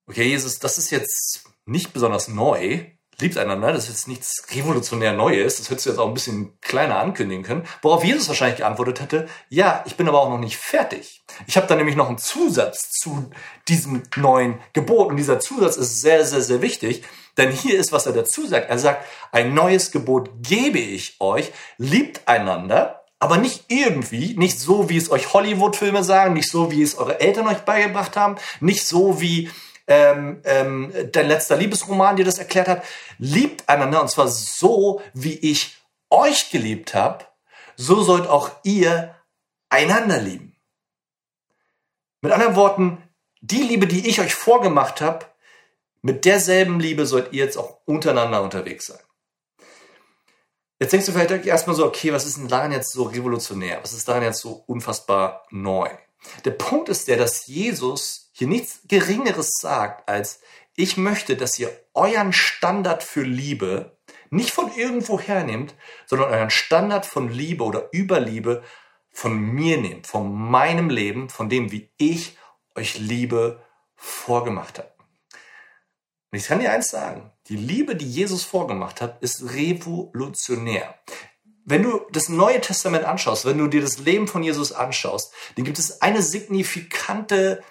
okay, 0.07 0.25
Jesus, 0.25 0.59
das 0.59 0.79
ist 0.79 0.91
jetzt 0.91 1.45
nicht 1.65 1.93
besonders 1.93 2.29
neu, 2.29 2.85
liebt 3.21 3.37
einander, 3.37 3.73
das 3.73 3.85
ist 3.85 3.91
jetzt 3.91 4.09
nichts 4.09 4.45
revolutionär 4.55 5.13
Neues, 5.13 5.57
das 5.57 5.71
hättest 5.71 5.87
du 5.87 5.91
jetzt 5.91 5.99
auch 5.99 6.09
ein 6.09 6.15
bisschen 6.15 6.59
kleiner 6.61 6.99
ankündigen 6.99 7.45
können. 7.45 7.65
Worauf 7.83 8.05
Jesus 8.05 8.29
wahrscheinlich 8.29 8.59
geantwortet 8.59 9.01
hätte, 9.01 9.29
ja, 9.49 9.83
ich 9.87 9.97
bin 9.97 10.09
aber 10.09 10.21
auch 10.21 10.31
noch 10.31 10.39
nicht 10.39 10.57
fertig. 10.57 11.23
Ich 11.47 11.57
habe 11.57 11.67
da 11.67 11.77
nämlich 11.77 11.97
noch 11.97 12.09
einen 12.09 12.19
Zusatz 12.19 12.91
zu 12.91 13.31
diesem 13.69 14.03
neuen 14.17 14.59
Gebot 14.73 15.09
und 15.09 15.17
dieser 15.17 15.41
Zusatz 15.41 15.77
ist 15.77 16.01
sehr, 16.01 16.25
sehr, 16.25 16.43
sehr 16.43 16.63
wichtig, 16.63 17.03
denn 17.37 17.51
hier 17.51 17.79
ist, 17.79 17.93
was 17.93 18.07
er 18.07 18.13
dazu 18.13 18.47
sagt. 18.47 18.69
Er 18.69 18.79
sagt, 18.79 19.05
ein 19.33 19.55
neues 19.55 19.91
Gebot 19.91 20.31
gebe 20.43 20.79
ich 20.79 21.17
euch, 21.21 21.53
liebt 21.79 22.27
einander, 22.27 23.05
aber 23.19 23.37
nicht 23.37 23.65
irgendwie, 23.69 24.35
nicht 24.37 24.59
so, 24.59 24.89
wie 24.89 24.97
es 24.97 25.11
euch 25.11 25.33
Hollywood-Filme 25.33 26.03
sagen, 26.03 26.35
nicht 26.35 26.51
so, 26.51 26.71
wie 26.71 26.83
es 26.83 26.97
eure 26.97 27.21
Eltern 27.21 27.47
euch 27.47 27.59
beigebracht 27.59 28.17
haben, 28.17 28.37
nicht 28.61 28.87
so, 28.87 29.21
wie 29.21 29.51
ähm, 29.91 30.41
ähm, 30.45 30.93
dein 31.13 31.29
letzter 31.29 31.57
Liebesroman 31.57 32.17
dir 32.17 32.25
das 32.25 32.39
erklärt 32.39 32.69
hat. 32.69 32.85
Liebt 33.19 33.69
einander 33.69 34.01
und 34.01 34.11
zwar 34.11 34.29
so, 34.29 35.03
wie 35.13 35.35
ich 35.35 35.77
euch 36.09 36.51
geliebt 36.51 36.95
habe, 36.95 37.27
so 37.77 38.03
sollt 38.03 38.27
auch 38.29 38.51
ihr 38.63 39.15
einander 39.69 40.19
lieben. 40.19 40.57
Mit 42.21 42.33
anderen 42.33 42.57
Worten, 42.57 43.03
die 43.41 43.63
Liebe, 43.63 43.87
die 43.87 44.09
ich 44.09 44.21
euch 44.21 44.35
vorgemacht 44.35 45.01
habe, 45.01 45.27
mit 46.03 46.25
derselben 46.25 46.79
Liebe 46.81 47.05
sollt 47.05 47.33
ihr 47.33 47.45
jetzt 47.45 47.57
auch 47.57 47.79
untereinander 47.85 48.43
unterwegs 48.43 48.87
sein. 48.87 49.01
Jetzt 50.79 50.93
denkst 50.93 51.07
du 51.07 51.13
vielleicht 51.13 51.47
erstmal 51.47 51.77
so, 51.77 51.85
okay, 51.85 52.13
was 52.13 52.25
ist 52.25 52.39
denn 52.39 52.49
daran 52.49 52.73
jetzt 52.73 52.93
so 52.93 53.03
revolutionär? 53.03 53.81
Was 53.83 53.93
ist 53.93 54.09
daran 54.09 54.23
jetzt 54.23 54.41
so 54.41 54.65
unfassbar 54.67 55.45
neu? 55.51 55.91
Der 56.45 56.53
Punkt 56.53 56.89
ist 56.89 57.09
der, 57.09 57.17
dass 57.17 57.47
Jesus 57.47 58.31
hier 58.33 58.47
nichts 58.47 58.81
Geringeres 58.87 59.51
sagt, 59.61 60.09
als 60.09 60.41
ich 60.77 60.97
möchte, 60.97 61.37
dass 61.37 61.59
ihr 61.59 61.71
euren 61.95 62.33
Standard 62.33 63.03
für 63.03 63.23
Liebe 63.23 63.99
nicht 64.31 64.51
von 64.51 64.73
irgendwo 64.75 65.21
hernehmt, 65.21 65.75
sondern 66.07 66.31
euren 66.31 66.51
Standard 66.51 67.05
von 67.05 67.29
Liebe 67.29 67.65
oder 67.65 67.89
Überliebe 67.93 68.63
von 69.11 69.39
mir 69.39 69.79
nehmt, 69.79 70.07
von 70.07 70.33
meinem 70.33 70.89
Leben, 70.89 71.29
von 71.29 71.49
dem, 71.49 71.73
wie 71.73 71.91
ich 71.97 72.39
euch 72.77 72.99
Liebe 72.99 73.63
vorgemacht 73.97 74.79
habe. 74.79 74.93
Und 76.31 76.39
ich 76.39 76.47
kann 76.47 76.61
dir 76.61 76.71
eins 76.71 76.91
sagen, 76.91 77.33
die 77.49 77.57
Liebe, 77.57 77.97
die 77.97 78.09
Jesus 78.09 78.45
vorgemacht 78.45 79.01
hat, 79.01 79.21
ist 79.21 79.53
revolutionär. 79.53 80.95
Wenn 81.65 81.83
du 81.83 82.01
das 82.11 82.29
Neue 82.29 82.61
Testament 82.61 83.05
anschaust, 83.05 83.45
wenn 83.45 83.59
du 83.59 83.69
dir 83.69 83.81
das 83.81 83.99
Leben 83.99 84.27
von 84.27 84.43
Jesus 84.43 84.73
anschaust, 84.73 85.33
dann 85.57 85.65
gibt 85.65 85.79
es 85.79 86.03
eine 86.03 86.23
signifikante 86.23 87.63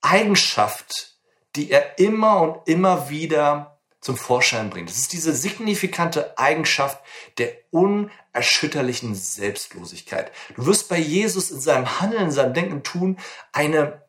Eigenschaft, 0.00 1.16
die 1.56 1.70
er 1.70 1.98
immer 1.98 2.40
und 2.40 2.68
immer 2.68 3.10
wieder 3.10 3.80
zum 4.00 4.16
Vorschein 4.16 4.68
bringt. 4.68 4.90
Das 4.90 4.98
ist 4.98 5.12
diese 5.12 5.34
signifikante 5.34 6.38
Eigenschaft 6.38 7.02
der 7.38 7.52
unerschütterlichen 7.70 9.14
Selbstlosigkeit. 9.14 10.30
Du 10.56 10.66
wirst 10.66 10.88
bei 10.90 10.98
Jesus 10.98 11.50
in 11.50 11.60
seinem 11.60 12.00
Handeln, 12.00 12.24
in 12.24 12.30
seinem 12.30 12.52
Denken 12.52 12.82
tun 12.82 13.18
eine 13.52 14.02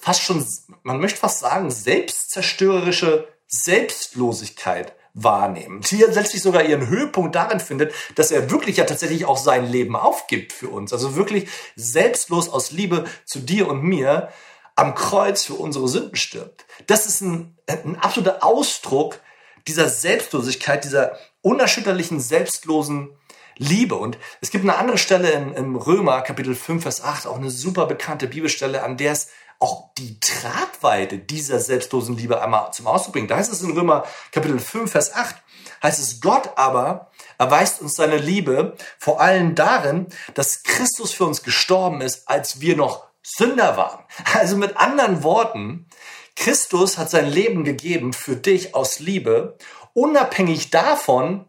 fast 0.00 0.22
schon, 0.22 0.46
man 0.82 1.00
möchte 1.00 1.18
fast 1.18 1.40
sagen, 1.40 1.70
selbstzerstörerische 1.70 3.28
Selbstlosigkeit 3.46 4.94
wahrnehmen. 5.14 5.82
Die 5.82 5.96
letztlich 5.96 6.42
sogar 6.42 6.64
ihren 6.64 6.88
Höhepunkt 6.88 7.34
darin 7.34 7.60
findet, 7.60 7.92
dass 8.14 8.30
er 8.30 8.50
wirklich 8.50 8.78
ja 8.78 8.84
tatsächlich 8.84 9.26
auch 9.26 9.36
sein 9.36 9.70
Leben 9.70 9.96
aufgibt 9.96 10.52
für 10.52 10.68
uns. 10.68 10.92
Also 10.92 11.16
wirklich 11.16 11.48
selbstlos 11.76 12.48
aus 12.48 12.70
Liebe 12.70 13.04
zu 13.24 13.40
dir 13.40 13.68
und 13.68 13.82
mir 13.82 14.30
am 14.74 14.94
Kreuz 14.94 15.44
für 15.44 15.54
unsere 15.54 15.86
Sünden 15.88 16.16
stirbt. 16.16 16.64
Das 16.86 17.06
ist 17.06 17.20
ein, 17.20 17.56
ein 17.66 17.96
absoluter 17.96 18.42
Ausdruck 18.42 19.20
dieser 19.68 19.88
Selbstlosigkeit, 19.88 20.84
dieser 20.84 21.18
unerschütterlichen, 21.42 22.20
selbstlosen 22.20 23.10
Liebe. 23.58 23.96
Und 23.96 24.18
es 24.40 24.50
gibt 24.50 24.64
eine 24.64 24.76
andere 24.76 24.98
Stelle 24.98 25.30
im 25.30 25.76
Römer, 25.76 26.22
Kapitel 26.22 26.54
5, 26.54 26.82
Vers 26.82 27.02
8, 27.02 27.26
auch 27.26 27.36
eine 27.36 27.50
super 27.50 27.86
bekannte 27.86 28.26
Bibelstelle, 28.26 28.82
an 28.82 28.96
der 28.96 29.12
es 29.12 29.28
auch 29.62 29.94
die 29.94 30.18
Tragweite 30.18 31.18
dieser 31.18 31.60
selbstlosen 31.60 32.16
Liebe 32.16 32.42
einmal 32.42 32.72
zum 32.72 32.88
Ausdruck 32.88 33.14
bringt. 33.14 33.30
Da 33.30 33.36
heißt 33.36 33.52
es 33.52 33.62
in 33.62 33.70
Römer 33.70 34.04
Kapitel 34.32 34.58
5, 34.58 34.90
Vers 34.90 35.14
8, 35.14 35.36
heißt 35.82 36.00
es, 36.00 36.20
Gott 36.20 36.50
aber 36.56 37.12
erweist 37.38 37.80
uns 37.80 37.94
seine 37.94 38.16
Liebe 38.16 38.76
vor 38.98 39.20
allem 39.20 39.54
darin, 39.54 40.08
dass 40.34 40.64
Christus 40.64 41.12
für 41.12 41.26
uns 41.26 41.44
gestorben 41.44 42.00
ist, 42.00 42.28
als 42.28 42.60
wir 42.60 42.76
noch 42.76 43.06
Sünder 43.22 43.76
waren. 43.76 44.04
Also 44.34 44.56
mit 44.56 44.76
anderen 44.76 45.22
Worten, 45.22 45.86
Christus 46.34 46.98
hat 46.98 47.10
sein 47.10 47.28
Leben 47.28 47.62
gegeben 47.62 48.12
für 48.12 48.34
dich 48.34 48.74
aus 48.74 48.98
Liebe, 48.98 49.56
unabhängig 49.94 50.70
davon, 50.70 51.46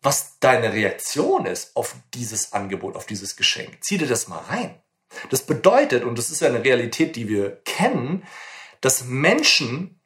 was 0.00 0.38
deine 0.38 0.72
Reaktion 0.72 1.44
ist 1.44 1.76
auf 1.76 1.94
dieses 2.14 2.54
Angebot, 2.54 2.96
auf 2.96 3.04
dieses 3.04 3.36
Geschenk. 3.36 3.78
Zieh 3.82 3.98
dir 3.98 4.06
das 4.06 4.28
mal 4.28 4.40
rein. 4.48 4.80
Das 5.30 5.42
bedeutet, 5.42 6.04
und 6.04 6.18
das 6.18 6.30
ist 6.30 6.40
ja 6.40 6.48
eine 6.48 6.64
Realität, 6.64 7.16
die 7.16 7.28
wir 7.28 7.60
kennen, 7.64 8.24
dass 8.80 9.04
Menschen 9.04 10.00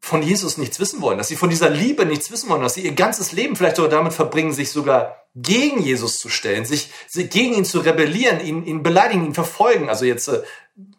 von 0.00 0.22
Jesus 0.22 0.56
nichts 0.56 0.80
wissen 0.80 1.02
wollen, 1.02 1.18
dass 1.18 1.28
sie 1.28 1.36
von 1.36 1.50
dieser 1.50 1.68
Liebe 1.68 2.06
nichts 2.06 2.30
wissen 2.30 2.48
wollen, 2.48 2.62
dass 2.62 2.74
sie 2.74 2.82
ihr 2.82 2.94
ganzes 2.94 3.32
Leben 3.32 3.56
vielleicht 3.56 3.76
sogar 3.76 3.90
damit 3.90 4.12
verbringen, 4.12 4.52
sich 4.52 4.70
sogar 4.70 5.26
gegen 5.34 5.82
Jesus 5.82 6.16
zu 6.16 6.28
stellen, 6.28 6.64
sich, 6.64 6.90
gegen 7.12 7.54
ihn 7.54 7.64
zu 7.64 7.80
rebellieren, 7.80 8.40
ihn, 8.40 8.64
ihn 8.64 8.82
beleidigen, 8.82 9.26
ihn 9.26 9.34
verfolgen, 9.34 9.88
also 9.88 10.04
jetzt 10.04 10.28
äh, 10.28 10.42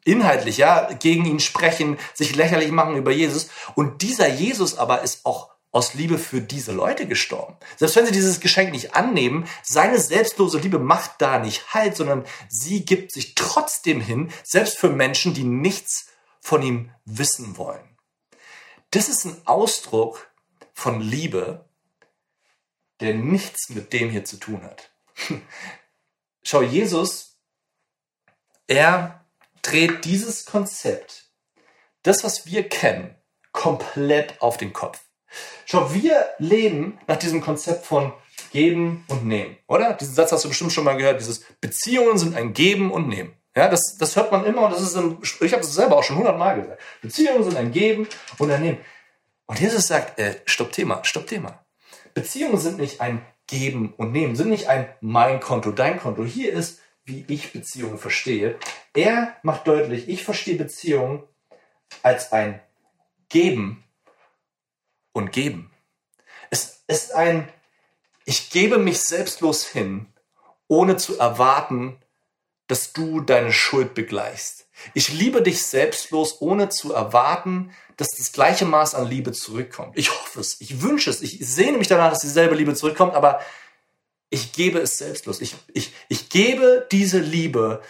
inhaltlich, 0.06 0.58
ja, 0.58 0.92
gegen 0.94 1.26
ihn 1.26 1.39
sprechen, 1.39 1.98
sich 2.13 2.36
lächerlich 2.36 2.72
machen 2.72 2.96
über 2.96 3.12
Jesus. 3.12 3.50
Und 3.76 4.02
dieser 4.02 4.28
Jesus 4.28 4.78
aber 4.78 5.02
ist 5.02 5.26
auch 5.26 5.50
aus 5.71 5.93
Liebe 5.93 6.17
für 6.17 6.41
diese 6.41 6.71
Leute 6.71 7.08
gestorben. 7.08 7.55
Selbst 7.77 7.95
wenn 7.95 8.05
sie 8.05 8.12
dieses 8.12 8.39
Geschenk 8.39 8.71
nicht 8.71 8.95
annehmen, 8.95 9.47
seine 9.62 9.99
selbstlose 9.99 10.58
Liebe 10.58 10.79
macht 10.79 11.21
da 11.21 11.39
nicht 11.39 11.73
halt, 11.73 11.95
sondern 11.95 12.25
sie 12.47 12.86
gibt 12.86 13.12
sich 13.12 13.36
trotzdem 13.36 14.01
hin, 14.01 14.32
selbst 14.43 14.77
für 14.77 14.89
Menschen, 14.89 15.34
die 15.34 15.43
nichts 15.43 16.08
von 16.39 16.62
ihm 16.63 16.91
wissen 17.05 17.58
wollen. 17.58 17.97
Das 18.91 19.10
ist 19.10 19.25
ein 19.25 19.41
Ausdruck 19.45 20.32
von 20.73 21.01
Liebe, 21.01 21.69
der 22.99 23.13
nichts 23.13 23.69
mit 23.69 23.93
dem 23.93 24.10
hier 24.10 24.25
zu 24.25 24.38
tun 24.38 24.63
hat. 24.63 24.91
Schau, 26.43 26.63
Jesus, 26.63 27.38
er 28.67 29.25
dreht 29.62 30.05
dieses 30.05 30.45
Konzept, 30.45 31.29
das, 32.01 32.23
was 32.23 32.45
wir 32.45 32.67
kennen, 32.67 33.15
komplett 33.51 34.41
auf 34.41 34.58
den 34.58 34.73
Kopf. 34.73 34.99
Schau, 35.65 35.94
wir 35.94 36.26
leben 36.39 37.00
nach 37.08 37.18
diesem 37.18 37.42
Konzept 37.42 37.86
von 37.86 38.13
Geben 38.52 39.06
und 39.08 39.26
Nehmen, 39.26 39.58
oder? 39.68 39.94
Diesen 39.94 40.15
Satz 40.15 40.32
hast 40.32 40.44
du 40.44 40.50
bestimmt 40.50 40.72
schon 40.72 40.84
mal 40.84 40.98
gehört. 40.98 41.20
Dieses 41.20 41.42
Beziehungen 41.62 42.18
sind 42.18 42.36
ein 42.36 42.54
Geben 42.54 42.92
und 42.92 43.08
Nehmen. 43.08 43.34
Ja, 43.56 43.68
das, 43.68 43.98
das 43.98 44.15
hört 44.15 44.32
man 44.32 44.46
immer 44.46 44.63
und 44.63 44.72
das 44.72 44.82
ist 44.82 44.96
im, 44.96 45.20
ich 45.42 45.54
habe 45.54 45.62
es 45.62 45.74
selber 45.74 45.98
auch 45.98 46.04
schon 46.04 46.18
hundertmal 46.18 46.60
gesagt. 46.60 46.82
Beziehungen 47.02 47.44
sind 47.44 47.58
ein 47.58 47.72
Geben 47.72 48.08
und 48.38 48.52
ein 48.52 48.62
Nehmen. 48.62 48.78
Und 49.46 49.60
Jesus 49.60 49.88
sagt, 49.88 50.20
äh, 50.20 50.36
stopp 50.46 50.72
Thema, 50.72 51.04
stopp 51.04 51.28
Thema. 51.28 51.65
Beziehungen 52.13 52.58
sind 52.58 52.78
nicht 52.78 53.02
ein 53.02 53.26
Geben 53.48 53.94
und 53.98 54.12
Nehmen, 54.12 54.36
sind 54.36 54.50
nicht 54.50 54.68
ein 54.70 54.88
mein 55.02 55.39
Konto, 55.39 55.72
dein 55.72 56.00
Konto. 56.00 56.24
Hier 56.24 56.54
ist, 56.54 56.80
wie 57.04 57.26
ich 57.28 57.52
Beziehungen 57.52 57.98
verstehe. 57.98 58.58
Er 58.94 59.36
macht 59.42 59.68
deutlich, 59.68 60.08
ich 60.08 60.24
verstehe 60.24 60.56
Beziehungen 60.56 61.24
als 62.04 62.32
ein 62.32 62.62
Geben 63.30 63.84
und 65.19 65.32
Geben. 65.32 65.71
Es 66.49 66.84
ist 66.88 67.13
ein, 67.13 67.47
ich 68.25 68.49
gebe 68.49 68.79
mich 68.79 69.01
selbstlos 69.01 69.65
hin, 69.65 70.08
ohne 70.67 70.97
zu 70.97 71.19
erwarten, 71.19 71.97
dass 72.67 72.93
du 72.93 73.21
deine 73.21 73.53
Schuld 73.53 73.93
begleichst. 73.93 74.67
Ich 74.93 75.10
liebe 75.10 75.41
dich 75.41 75.63
selbstlos, 75.63 76.41
ohne 76.41 76.69
zu 76.69 76.93
erwarten, 76.93 77.71
dass 77.97 78.10
das 78.17 78.32
gleiche 78.32 78.65
Maß 78.65 78.95
an 78.95 79.08
Liebe 79.08 79.32
zurückkommt. 79.32 79.97
Ich 79.97 80.10
hoffe 80.12 80.39
es, 80.39 80.62
ich 80.62 80.82
wünsche 80.82 81.10
es, 81.10 81.21
ich 81.21 81.39
sehne 81.45 81.77
mich 81.77 81.88
danach, 81.88 82.12
dass 82.12 82.21
dieselbe 82.21 82.55
Liebe 82.55 82.73
zurückkommt, 82.73 83.13
aber 83.13 83.41
ich 84.29 84.53
gebe 84.53 84.79
es 84.79 84.97
selbstlos. 84.97 85.41
Ich, 85.41 85.55
ich, 85.73 85.91
ich 86.08 86.29
gebe 86.29 86.88
diese 86.91 87.19
Liebe. 87.19 87.82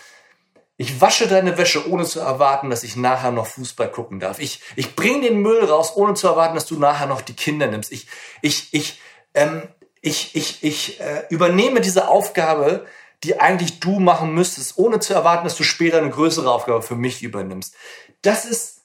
Ich 0.79 1.01
wasche 1.01 1.27
deine 1.27 1.57
Wäsche, 1.57 1.89
ohne 1.89 2.05
zu 2.05 2.21
erwarten, 2.21 2.69
dass 2.69 2.83
ich 2.83 2.95
nachher 2.95 3.31
noch 3.31 3.47
Fußball 3.47 3.91
gucken 3.91 4.21
darf. 4.21 4.39
Ich, 4.39 4.61
ich 4.77 4.95
bringe 4.95 5.27
den 5.27 5.41
Müll 5.41 5.65
raus, 5.65 5.91
ohne 5.93 6.13
zu 6.13 6.27
erwarten, 6.27 6.55
dass 6.55 6.67
du 6.67 6.79
nachher 6.79 7.05
noch 7.05 7.19
die 7.19 7.33
Kinder 7.33 7.67
nimmst. 7.67 7.91
Ich, 7.91 8.07
ich, 8.41 8.73
ich, 8.73 9.01
ähm, 9.33 9.63
ich, 9.99 10.37
ich, 10.37 10.63
ich 10.63 11.01
äh, 11.01 11.25
übernehme 11.29 11.81
diese 11.81 12.07
Aufgabe, 12.07 12.85
die 13.25 13.41
eigentlich 13.41 13.81
du 13.81 13.99
machen 13.99 14.33
müsstest, 14.33 14.77
ohne 14.77 15.01
zu 15.01 15.13
erwarten, 15.13 15.43
dass 15.43 15.57
du 15.57 15.63
später 15.63 15.97
eine 15.97 16.11
größere 16.11 16.49
Aufgabe 16.49 16.81
für 16.81 16.95
mich 16.95 17.23
übernimmst. 17.23 17.75
Das 18.21 18.45
ist 18.45 18.77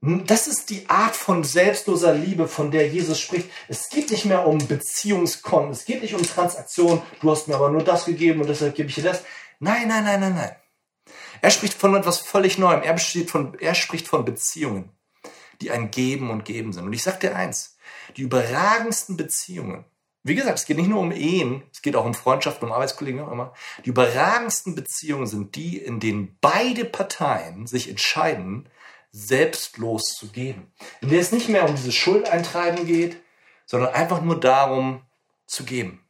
das 0.00 0.46
ist 0.46 0.70
die 0.70 0.88
Art 0.88 1.14
von 1.14 1.44
selbstloser 1.44 2.14
Liebe, 2.14 2.48
von 2.48 2.70
der 2.70 2.88
Jesus 2.88 3.20
spricht. 3.20 3.50
Es 3.66 3.90
geht 3.90 4.10
nicht 4.10 4.24
mehr 4.24 4.46
um 4.46 4.66
Beziehungskonten, 4.66 5.72
es 5.72 5.84
geht 5.84 6.00
nicht 6.00 6.14
um 6.14 6.22
Transaktionen. 6.22 7.02
Du 7.20 7.30
hast 7.30 7.48
mir 7.48 7.56
aber 7.56 7.68
nur 7.68 7.82
das 7.82 8.06
gegeben 8.06 8.40
und 8.40 8.48
deshalb 8.48 8.76
gebe 8.76 8.88
ich 8.88 8.94
dir 8.94 9.02
das. 9.02 9.24
Nein, 9.58 9.88
nein, 9.88 10.04
nein, 10.04 10.20
nein, 10.20 10.34
nein. 10.34 10.56
Er 11.40 11.50
spricht 11.50 11.74
von 11.74 11.94
etwas 11.94 12.18
völlig 12.18 12.58
Neuem. 12.58 12.82
Er, 12.82 12.98
von, 12.98 13.58
er 13.58 13.74
spricht 13.74 14.08
von 14.08 14.24
Beziehungen, 14.24 14.90
die 15.60 15.70
ein 15.70 15.90
Geben 15.90 16.30
und 16.30 16.44
Geben 16.44 16.72
sind. 16.72 16.84
Und 16.84 16.92
ich 16.92 17.02
sage 17.02 17.18
dir 17.20 17.36
eins, 17.36 17.76
die 18.16 18.22
überragendsten 18.22 19.16
Beziehungen, 19.16 19.84
wie 20.24 20.34
gesagt, 20.34 20.58
es 20.58 20.66
geht 20.66 20.76
nicht 20.76 20.88
nur 20.88 21.00
um 21.00 21.12
Ehen, 21.12 21.62
es 21.72 21.80
geht 21.80 21.96
auch 21.96 22.04
um 22.04 22.12
Freundschaften, 22.12 22.68
um 22.68 22.72
Arbeitskollegen, 22.72 23.20
auch 23.20 23.32
immer. 23.32 23.54
Die 23.84 23.90
überragendsten 23.90 24.74
Beziehungen 24.74 25.26
sind 25.26 25.54
die, 25.54 25.78
in 25.78 26.00
denen 26.00 26.36
beide 26.40 26.84
Parteien 26.84 27.66
sich 27.66 27.88
entscheiden, 27.88 28.68
selbstlos 29.10 30.16
zu 30.16 30.28
geben. 30.28 30.72
In 31.00 31.08
der 31.08 31.20
es 31.20 31.32
nicht 31.32 31.48
mehr 31.48 31.68
um 31.68 31.74
dieses 31.74 31.94
Schuldeintreiben 31.94 32.86
geht, 32.86 33.16
sondern 33.64 33.94
einfach 33.94 34.20
nur 34.20 34.38
darum 34.38 35.02
zu 35.46 35.64
geben. 35.64 36.00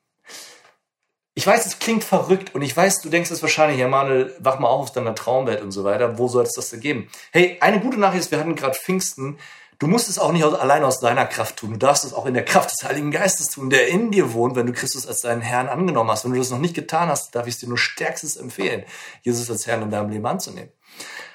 Ich 1.39 1.47
weiß, 1.47 1.67
es 1.67 1.79
klingt 1.79 2.03
verrückt 2.03 2.57
und 2.57 2.63
ich 2.63 2.77
weiß, 2.77 3.01
du 3.01 3.11
denkst 3.11 3.31
es 3.31 3.43
wahrscheinlich, 3.43 3.79
ja 3.79 3.87
Manuel, 3.87 4.35
wach 4.41 4.59
mal 4.59 4.67
auf 4.67 4.81
aus 4.81 4.93
deiner 4.93 5.15
Traumwelt 5.15 5.63
und 5.63 5.71
so 5.71 5.85
weiter. 5.85 6.19
Wo 6.19 6.27
soll 6.27 6.43
es 6.43 6.55
das 6.55 6.71
denn 6.71 6.81
geben? 6.81 7.09
Hey, 7.31 7.59
eine 7.61 7.79
gute 7.79 7.97
Nachricht 7.97 8.23
ist, 8.23 8.31
wir 8.33 8.41
hatten 8.41 8.57
gerade 8.57 8.75
Pfingsten. 8.75 9.39
Du 9.79 9.87
musst 9.87 10.09
es 10.09 10.19
auch 10.19 10.33
nicht 10.33 10.45
allein 10.45 10.83
aus 10.83 10.99
deiner 10.99 11.27
Kraft 11.27 11.59
tun. 11.59 11.71
Du 11.71 11.77
darfst 11.77 12.05
es 12.05 12.13
auch 12.13 12.27
in 12.27 12.35
der 12.35 12.45
Kraft 12.45 12.73
des 12.73 12.89
Heiligen 12.89 13.13
Geistes 13.13 13.51
tun, 13.51 13.71
der 13.71 13.87
in 13.87 14.11
dir 14.11 14.33
wohnt, 14.33 14.57
wenn 14.57 14.67
du 14.67 14.73
Christus 14.73 15.07
als 15.07 15.21
deinen 15.21 15.41
Herrn 15.41 15.69
angenommen 15.69 16.11
hast. 16.11 16.25
Wenn 16.25 16.33
du 16.33 16.39
das 16.39 16.51
noch 16.51 16.59
nicht 16.59 16.75
getan 16.75 17.09
hast, 17.09 17.33
darf 17.37 17.47
ich 17.47 17.55
es 17.55 17.61
dir 17.61 17.69
nur 17.69 17.79
stärkstes 17.79 18.37
empfehlen, 18.37 18.83
Jesus 19.23 19.49
als 19.49 19.69
Herrn 19.69 19.83
in 19.83 19.93
deinem 19.93 20.11
Leben 20.11 20.27
anzunehmen. 20.27 20.73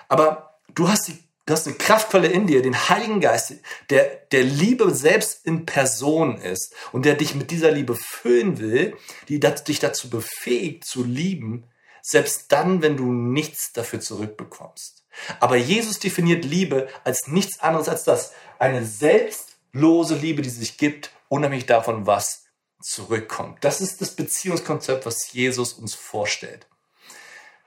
Aber 0.09 0.59
du 0.75 0.89
hast 0.89 1.07
die 1.07 1.17
Du 1.45 1.53
hast 1.53 1.67
eine 1.67 1.75
Kraftquelle 1.75 2.29
in 2.29 2.47
dir, 2.47 2.62
den 2.62 2.89
Heiligen 2.89 3.19
Geist, 3.19 3.56
der, 3.89 4.06
der 4.32 4.43
Liebe 4.43 4.95
selbst 4.95 5.45
in 5.45 5.65
Person 5.65 6.38
ist 6.38 6.73
und 6.93 7.06
der 7.06 7.15
dich 7.15 7.36
mit 7.36 7.51
dieser 7.51 7.71
Liebe 7.71 7.95
füllen 7.95 8.60
will, 8.60 8.95
die 9.27 9.41
dich 9.41 9.79
dazu 9.79 10.10
befähigt 10.10 10.86
zu 10.86 11.03
lieben, 11.03 11.65
selbst 12.01 12.51
dann, 12.53 12.82
wenn 12.82 12.95
du 12.95 13.12
nichts 13.12 13.73
dafür 13.73 13.99
zurückbekommst. 13.99 15.06
Aber 15.41 15.58
Jesus 15.58 15.99
definiert 15.99 16.45
Liebe 16.45 16.88
als 17.03 17.27
nichts 17.27 17.60
anderes 17.60 17.89
als 17.89 18.03
das. 18.06 18.34
Eine 18.58 18.86
selbstlose 18.86 20.15
Liebe, 20.15 20.41
die 20.41 20.49
sich 20.49 20.77
gibt, 20.77 21.12
unabhängig 21.27 21.65
davon, 21.65 22.08
was 22.08 22.45
zurückkommt. 22.82 23.63
Das 23.63 23.82
ist 23.82 24.01
das 24.01 24.15
Beziehungskonzept, 24.15 25.06
was 25.06 25.34
Jesus 25.34 25.73
uns 25.73 25.93
vorstellt. 25.93 26.67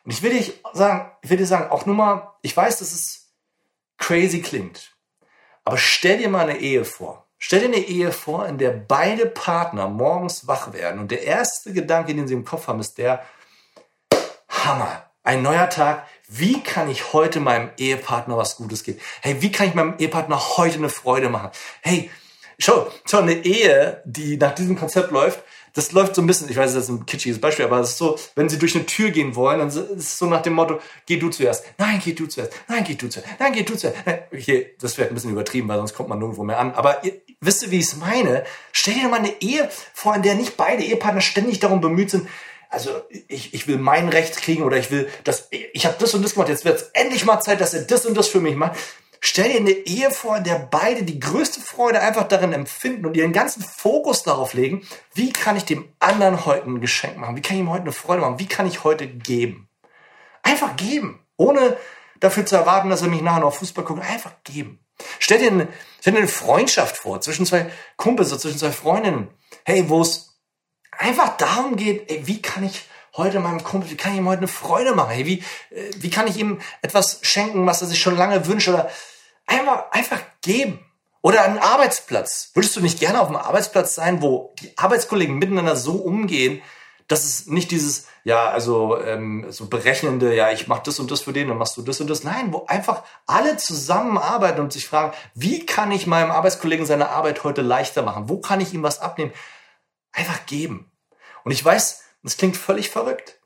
Und 0.05 0.12
ich 0.12 0.23
will 0.23 0.39
dir 0.39 0.53
sagen, 0.73 1.11
ich 1.23 1.31
will 1.31 1.37
dir 1.37 1.47
sagen, 1.47 1.71
auch 1.71 1.85
nur 1.85 1.95
mal, 1.95 2.33
ich 2.43 2.57
weiß, 2.57 2.79
das 2.79 2.93
ist 2.93 3.26
crazy 3.99 4.41
klingt. 4.41 4.93
Aber 5.65 5.79
stell 5.79 6.19
dir 6.19 6.29
mal 6.29 6.49
eine 6.49 6.59
Ehe 6.59 6.85
vor. 6.85 7.27
Stell 7.39 7.61
dir 7.61 7.67
eine 7.67 7.77
Ehe 7.77 8.13
vor, 8.13 8.47
in 8.47 8.59
der 8.59 8.71
beide 8.71 9.27
Partner 9.27 9.89
morgens 9.89 10.47
wach 10.47 10.73
werden 10.73 11.01
und 11.01 11.11
der 11.11 11.23
erste 11.23 11.73
Gedanke, 11.73 12.15
den 12.15 12.27
sie 12.27 12.35
im 12.35 12.45
Kopf 12.45 12.67
haben, 12.67 12.81
ist 12.81 12.99
der, 12.99 13.25
Hammer, 14.49 15.11
ein 15.23 15.43
neuer 15.43 15.69
Tag. 15.69 16.07
Wie 16.29 16.63
kann 16.63 16.91
ich 16.91 17.13
heute 17.13 17.41
meinem 17.41 17.71
Ehepartner 17.77 18.37
was 18.37 18.57
Gutes 18.57 18.83
geben? 18.83 19.01
Hey, 19.21 19.43
wie 19.43 19.53
kann 19.53 19.69
ich 19.69 19.75
meinem 19.75 19.95
Ehepartner 19.99 20.41
heute 20.57 20.79
eine 20.79 20.89
Freude 20.89 21.29
machen? 21.29 21.51
Hey, 21.83 22.11
schau, 22.59 22.91
schau, 23.05 23.19
eine 23.19 23.35
Ehe, 23.45 24.03
die 24.05 24.37
nach 24.37 24.55
diesem 24.55 24.77
Konzept 24.77 25.11
läuft, 25.11 25.43
das 25.77 25.93
läuft 25.93 26.15
so 26.15 26.23
ein 26.23 26.27
bisschen, 26.27 26.49
ich 26.49 26.57
weiß, 26.57 26.73
das 26.73 26.85
ist 26.85 26.89
ein 26.89 27.05
kitschiges 27.05 27.39
Beispiel, 27.39 27.67
aber 27.67 27.81
es 27.81 27.91
ist 27.91 27.99
so, 27.99 28.19
wenn 28.35 28.49
sie 28.49 28.59
durch 28.59 28.75
eine 28.75 28.87
Tür 28.87 29.11
gehen 29.11 29.37
wollen, 29.37 29.59
dann 29.59 29.69
ist 29.69 29.77
es 29.77 30.19
so 30.19 30.25
nach 30.25 30.41
dem 30.41 30.55
Motto, 30.55 30.81
geh 31.05 31.19
du 31.19 31.29
zuerst. 31.29 31.65
Nein, 31.77 32.01
geh 32.03 32.15
du 32.15 32.27
zuerst. 32.27 32.53
Nein, 32.67 32.83
geh 32.83 32.95
du 32.95 33.09
zuerst. 33.09 33.29
Nein, 33.39 33.53
geh 33.53 33.62
du 33.62 33.77
zuerst. 33.77 33.97
Nein, 34.07 34.21
hier, 34.33 34.71
das 34.81 34.97
wäre 34.97 35.09
ein 35.09 35.15
bisschen 35.15 35.33
übertrieben, 35.33 35.69
weil 35.69 35.77
sonst 35.77 35.95
kommt 35.95 36.09
man 36.09 36.19
nirgendwo 36.19 36.45
mehr 36.45 36.59
an. 36.59 36.73
Aber 36.73 37.05
ihr, 37.05 37.21
wisst 37.41 37.62
ihr, 37.62 37.71
wie 37.71 37.79
ich 37.79 37.87
es 37.87 37.97
meine? 37.97 38.45
Stell 38.73 38.95
dir 38.95 39.09
mal 39.09 39.19
eine 39.19 39.41
Ehe 39.43 39.69
vor, 39.93 40.17
in 40.17 40.23
der 40.23 40.35
nicht 40.35 40.57
beide 40.57 40.83
Ehepartner 40.83 41.21
ständig 41.21 41.61
darum 41.61 41.83
bemüht 41.83 42.11
sind, 42.11 42.27
also 42.69 42.91
ich, 43.29 43.55
ich 43.55 43.69
will 43.69 43.79
mein 43.79 44.09
Recht 44.09 44.37
kriegen 44.37 44.65
oder 44.65 44.77
ich 44.77 44.91
will 44.91 45.09
das, 45.25 45.49
ich 45.51 45.87
habe 45.87 45.97
das 45.99 46.15
und 46.15 46.23
das 46.23 46.33
gemacht, 46.33 46.49
jetzt 46.49 46.65
wird 46.65 46.77
es 46.77 46.91
endlich 46.95 47.25
mal 47.25 47.41
Zeit, 47.41 47.61
dass 47.61 47.75
er 47.75 47.83
das 47.83 48.07
und 48.07 48.17
das 48.17 48.29
für 48.29 48.41
mich 48.41 48.57
macht. 48.57 48.77
Stell 49.20 49.52
dir 49.52 49.61
eine 49.61 49.70
Ehe 49.70 50.11
vor, 50.11 50.37
in 50.37 50.44
der 50.44 50.59
beide 50.59 51.02
die 51.02 51.20
größte 51.20 51.61
Freude 51.61 52.00
einfach 52.00 52.29
darin 52.29 52.52
empfinden 52.52 53.07
und 53.07 53.16
ihren 53.16 53.33
ganzen 53.33 53.62
Fokus 53.62 54.22
darauf 54.22 54.55
legen, 54.55 54.87
wie 55.14 55.33
kann 55.33 55.57
ich 55.57 55.64
dem 55.64 55.88
anderen 55.98 56.44
heute 56.44 56.66
ein 56.66 56.81
Geschenk 56.81 57.16
machen? 57.16 57.37
Wie 57.37 57.42
kann 57.42 57.57
ich 57.57 57.61
ihm 57.62 57.70
heute 57.70 57.83
eine 57.83 57.92
Freude 57.92 58.20
machen? 58.20 58.38
Wie 58.38 58.46
kann 58.46 58.66
ich 58.66 58.85
heute 58.85 59.07
geben? 59.07 59.68
Einfach 60.42 60.76
geben, 60.76 61.26
ohne 61.37 61.76
dafür 62.20 62.46
zu 62.46 62.57
erwarten, 62.57 62.90
dass 62.90 63.02
er 63.02 63.09
mich 63.09 63.22
nachher 63.22 63.40
noch 63.40 63.55
Fußball 63.55 63.85
guckt. 63.85 64.02
Einfach 64.02 64.33
geben. 64.44 64.81
Stell 65.18 65.38
dir, 65.38 65.50
eine, 65.50 65.68
stell 66.00 66.12
dir 66.12 66.20
eine 66.20 66.29
Freundschaft 66.29 66.96
vor, 66.96 67.20
zwischen 67.20 67.46
zwei 67.46 67.70
Kumpels, 67.96 68.33
oder 68.33 68.40
zwischen 68.40 68.59
zwei 68.59 68.72
Freundinnen. 68.72 69.29
Hey, 69.64 69.88
wo 69.88 70.00
es 70.00 70.38
einfach 70.92 71.37
darum 71.37 71.76
geht, 71.76 72.11
ey, 72.11 72.26
wie 72.26 72.40
kann 72.40 72.64
ich 72.64 72.88
heute 73.16 73.40
meinem 73.40 73.64
Kumpel, 73.64 73.90
wie 73.90 73.96
kann 73.96 74.12
ich 74.12 74.18
ihm 74.18 74.29
heute 74.29 74.38
eine 74.38 74.48
Freude 74.48 74.94
machen? 74.94 75.11
Hey, 75.11 75.26
wie, 75.26 75.38
äh, 75.70 75.90
wie 75.96 76.11
kann 76.11 76.26
ich 76.26 76.37
ihm 76.38 76.61
etwas 76.83 77.20
schenken, 77.22 77.66
was 77.66 77.83
er 77.83 77.88
sich 77.88 78.00
schon 78.00 78.16
lange 78.16 78.46
wünscht? 78.46 78.68
Oder 78.68 78.90
einfach, 79.46 79.90
einfach 79.90 80.20
geben. 80.42 80.81
Oder 81.22 81.42
einen 81.42 81.59
Arbeitsplatz. 81.59 82.50
Würdest 82.55 82.76
du 82.76 82.81
nicht 82.81 83.00
gerne 83.00 83.20
auf 83.20 83.29
einem 83.29 83.37
Arbeitsplatz 83.37 83.96
sein, 83.96 84.22
wo 84.22 84.55
die 84.61 84.76
Arbeitskollegen 84.79 85.37
miteinander 85.37 85.74
so 85.74 85.94
umgehen, 85.94 86.62
dass 87.09 87.24
es 87.24 87.46
nicht 87.46 87.70
dieses, 87.70 88.07
ja, 88.24 88.48
also 88.48 89.00
ähm, 89.00 89.46
so 89.50 89.66
berechnende, 89.66 90.35
ja, 90.35 90.50
ich 90.50 90.66
mache 90.66 90.83
das 90.85 90.98
und 90.98 91.11
das 91.11 91.22
für 91.22 91.33
den, 91.33 91.48
dann 91.48 91.59
machst 91.59 91.76
du 91.76 91.83
das 91.83 92.00
und 92.00 92.11
das. 92.11 92.24
Nein, 92.24 92.52
wo 92.52 92.66
einfach 92.66 93.02
alle 93.26 93.57
zusammenarbeiten 93.57 94.61
und 94.61 94.72
sich 94.72 94.87
fragen, 94.87 95.16
wie 95.35 95.64
kann 95.66 95.92
ich 95.92 96.07
meinem 96.07 96.31
Arbeitskollegen 96.31 96.87
seine 96.87 97.11
Arbeit 97.11 97.44
heute 97.44 97.62
leichter 97.62 98.02
machen? 98.02 98.29
Wo 98.29 98.40
kann 98.40 98.61
ich 98.61 98.74
ihm 98.74 98.83
was 98.83 99.00
abnehmen? 99.00 99.33
Einfach 100.12 100.46
geben. 100.46 100.90
Und 101.44 101.52
ich 101.52 101.64
weiß, 101.64 102.02
das 102.27 102.37
klingt 102.37 102.57
völlig 102.57 102.91
verrückt. 102.91 103.41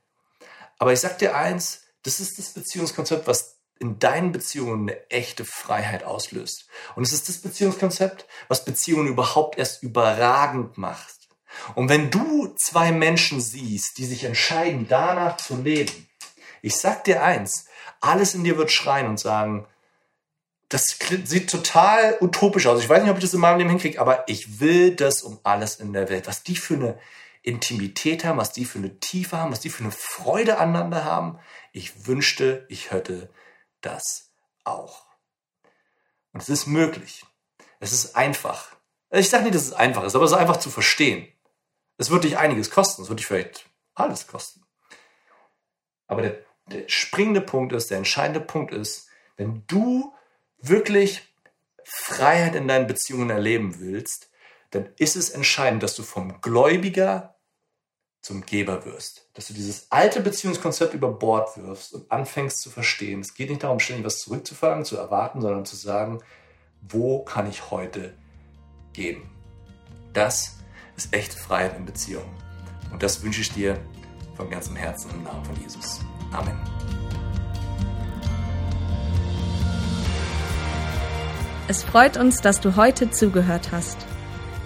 Aber 0.78 0.92
ich 0.92 1.00
sag 1.00 1.18
dir 1.18 1.36
eins, 1.36 1.82
das 2.02 2.20
ist 2.20 2.38
das 2.38 2.50
Beziehungskonzept, 2.50 3.26
was 3.26 3.58
in 3.78 3.98
deinen 3.98 4.32
Beziehungen 4.32 4.88
eine 4.88 5.10
echte 5.10 5.44
Freiheit 5.44 6.04
auslöst. 6.04 6.66
Und 6.96 7.02
es 7.02 7.12
ist 7.12 7.28
das 7.28 7.38
Beziehungskonzept, 7.38 8.26
was 8.48 8.64
Beziehungen 8.64 9.08
überhaupt 9.08 9.58
erst 9.58 9.82
überragend 9.82 10.78
macht. 10.78 11.28
Und 11.74 11.88
wenn 11.88 12.10
du 12.10 12.54
zwei 12.56 12.92
Menschen 12.92 13.40
siehst, 13.40 13.98
die 13.98 14.04
sich 14.04 14.24
entscheiden, 14.24 14.86
danach 14.88 15.36
zu 15.36 15.56
leben, 15.56 16.08
ich 16.62 16.76
sag 16.76 17.04
dir 17.04 17.22
eins, 17.22 17.66
alles 18.00 18.34
in 18.34 18.44
dir 18.44 18.56
wird 18.56 18.70
schreien 18.70 19.06
und 19.06 19.18
sagen, 19.18 19.66
das 20.68 20.96
sieht 21.24 21.50
total 21.50 22.16
utopisch 22.20 22.66
aus. 22.66 22.80
Ich 22.80 22.88
weiß 22.88 23.02
nicht, 23.02 23.10
ob 23.10 23.16
ich 23.16 23.24
das 23.24 23.34
in 23.34 23.40
meinem 23.40 23.58
Leben 23.58 23.70
hinkriege, 23.70 24.00
aber 24.00 24.24
ich 24.28 24.60
will 24.60 24.94
das 24.94 25.22
um 25.22 25.40
alles 25.42 25.76
in 25.76 25.92
der 25.92 26.08
Welt. 26.08 26.28
Was 26.28 26.44
die 26.44 26.54
für 26.56 26.74
eine 26.74 26.98
Intimität 27.42 28.24
haben, 28.24 28.38
was 28.38 28.52
die 28.52 28.64
für 28.64 28.78
eine 28.78 28.98
Tiefe 29.00 29.38
haben, 29.38 29.52
was 29.52 29.60
die 29.60 29.70
für 29.70 29.82
eine 29.82 29.92
Freude 29.92 30.58
aneinander 30.58 31.04
haben. 31.04 31.38
Ich 31.72 32.06
wünschte, 32.06 32.66
ich 32.68 32.90
hätte 32.90 33.30
das 33.80 34.32
auch. 34.64 35.06
Und 36.32 36.42
es 36.42 36.48
ist 36.48 36.66
möglich. 36.66 37.24
Es 37.78 37.92
ist 37.92 38.14
einfach. 38.14 38.76
Ich 39.10 39.30
sage 39.30 39.44
nicht, 39.44 39.54
dass 39.54 39.64
es 39.64 39.72
einfach 39.72 40.04
ist, 40.04 40.14
aber 40.14 40.24
es 40.24 40.32
ist 40.32 40.36
einfach 40.36 40.58
zu 40.58 40.70
verstehen. 40.70 41.26
Es 41.96 42.10
wird 42.10 42.24
dich 42.24 42.38
einiges 42.38 42.70
kosten, 42.70 43.02
es 43.02 43.08
wird 43.08 43.20
dich 43.20 43.26
vielleicht 43.26 43.68
alles 43.94 44.26
kosten. 44.26 44.62
Aber 46.06 46.22
der, 46.22 46.38
der 46.66 46.88
springende 46.88 47.40
Punkt 47.40 47.72
ist, 47.72 47.90
der 47.90 47.98
entscheidende 47.98 48.40
Punkt 48.40 48.72
ist, 48.72 49.08
wenn 49.36 49.64
du 49.66 50.14
wirklich 50.58 51.22
Freiheit 51.84 52.54
in 52.54 52.68
deinen 52.68 52.86
Beziehungen 52.86 53.30
erleben 53.30 53.80
willst, 53.80 54.30
dann 54.70 54.92
ist 54.96 55.16
es 55.16 55.30
entscheidend, 55.30 55.82
dass 55.82 55.94
du 55.94 56.02
vom 56.02 56.40
Gläubiger 56.40 57.29
zum 58.20 58.44
Geber 58.44 58.84
wirst. 58.84 59.26
Dass 59.34 59.48
du 59.48 59.54
dieses 59.54 59.90
alte 59.90 60.20
Beziehungskonzept 60.20 60.94
über 60.94 61.10
Bord 61.10 61.56
wirfst 61.56 61.94
und 61.94 62.10
anfängst 62.10 62.60
zu 62.60 62.70
verstehen. 62.70 63.20
Es 63.20 63.34
geht 63.34 63.48
nicht 63.48 63.62
darum, 63.62 63.80
ständig 63.80 64.06
was 64.06 64.18
zurückzufahren, 64.18 64.84
zu 64.84 64.96
erwarten, 64.96 65.40
sondern 65.40 65.64
zu 65.64 65.76
sagen, 65.76 66.20
wo 66.82 67.20
kann 67.24 67.48
ich 67.48 67.70
heute 67.70 68.14
geben? 68.92 69.30
Das 70.12 70.56
ist 70.96 71.14
echte 71.14 71.36
Freiheit 71.36 71.76
in 71.76 71.84
Beziehungen. 71.84 72.30
Und 72.92 73.02
das 73.02 73.22
wünsche 73.22 73.40
ich 73.40 73.52
dir 73.52 73.78
von 74.36 74.50
ganzem 74.50 74.76
Herzen 74.76 75.10
im 75.12 75.22
Namen 75.22 75.44
von 75.44 75.56
Jesus. 75.60 76.00
Amen. 76.32 76.58
Es 81.68 81.84
freut 81.84 82.16
uns, 82.16 82.38
dass 82.38 82.60
du 82.60 82.74
heute 82.74 83.10
zugehört 83.10 83.70
hast. 83.70 84.09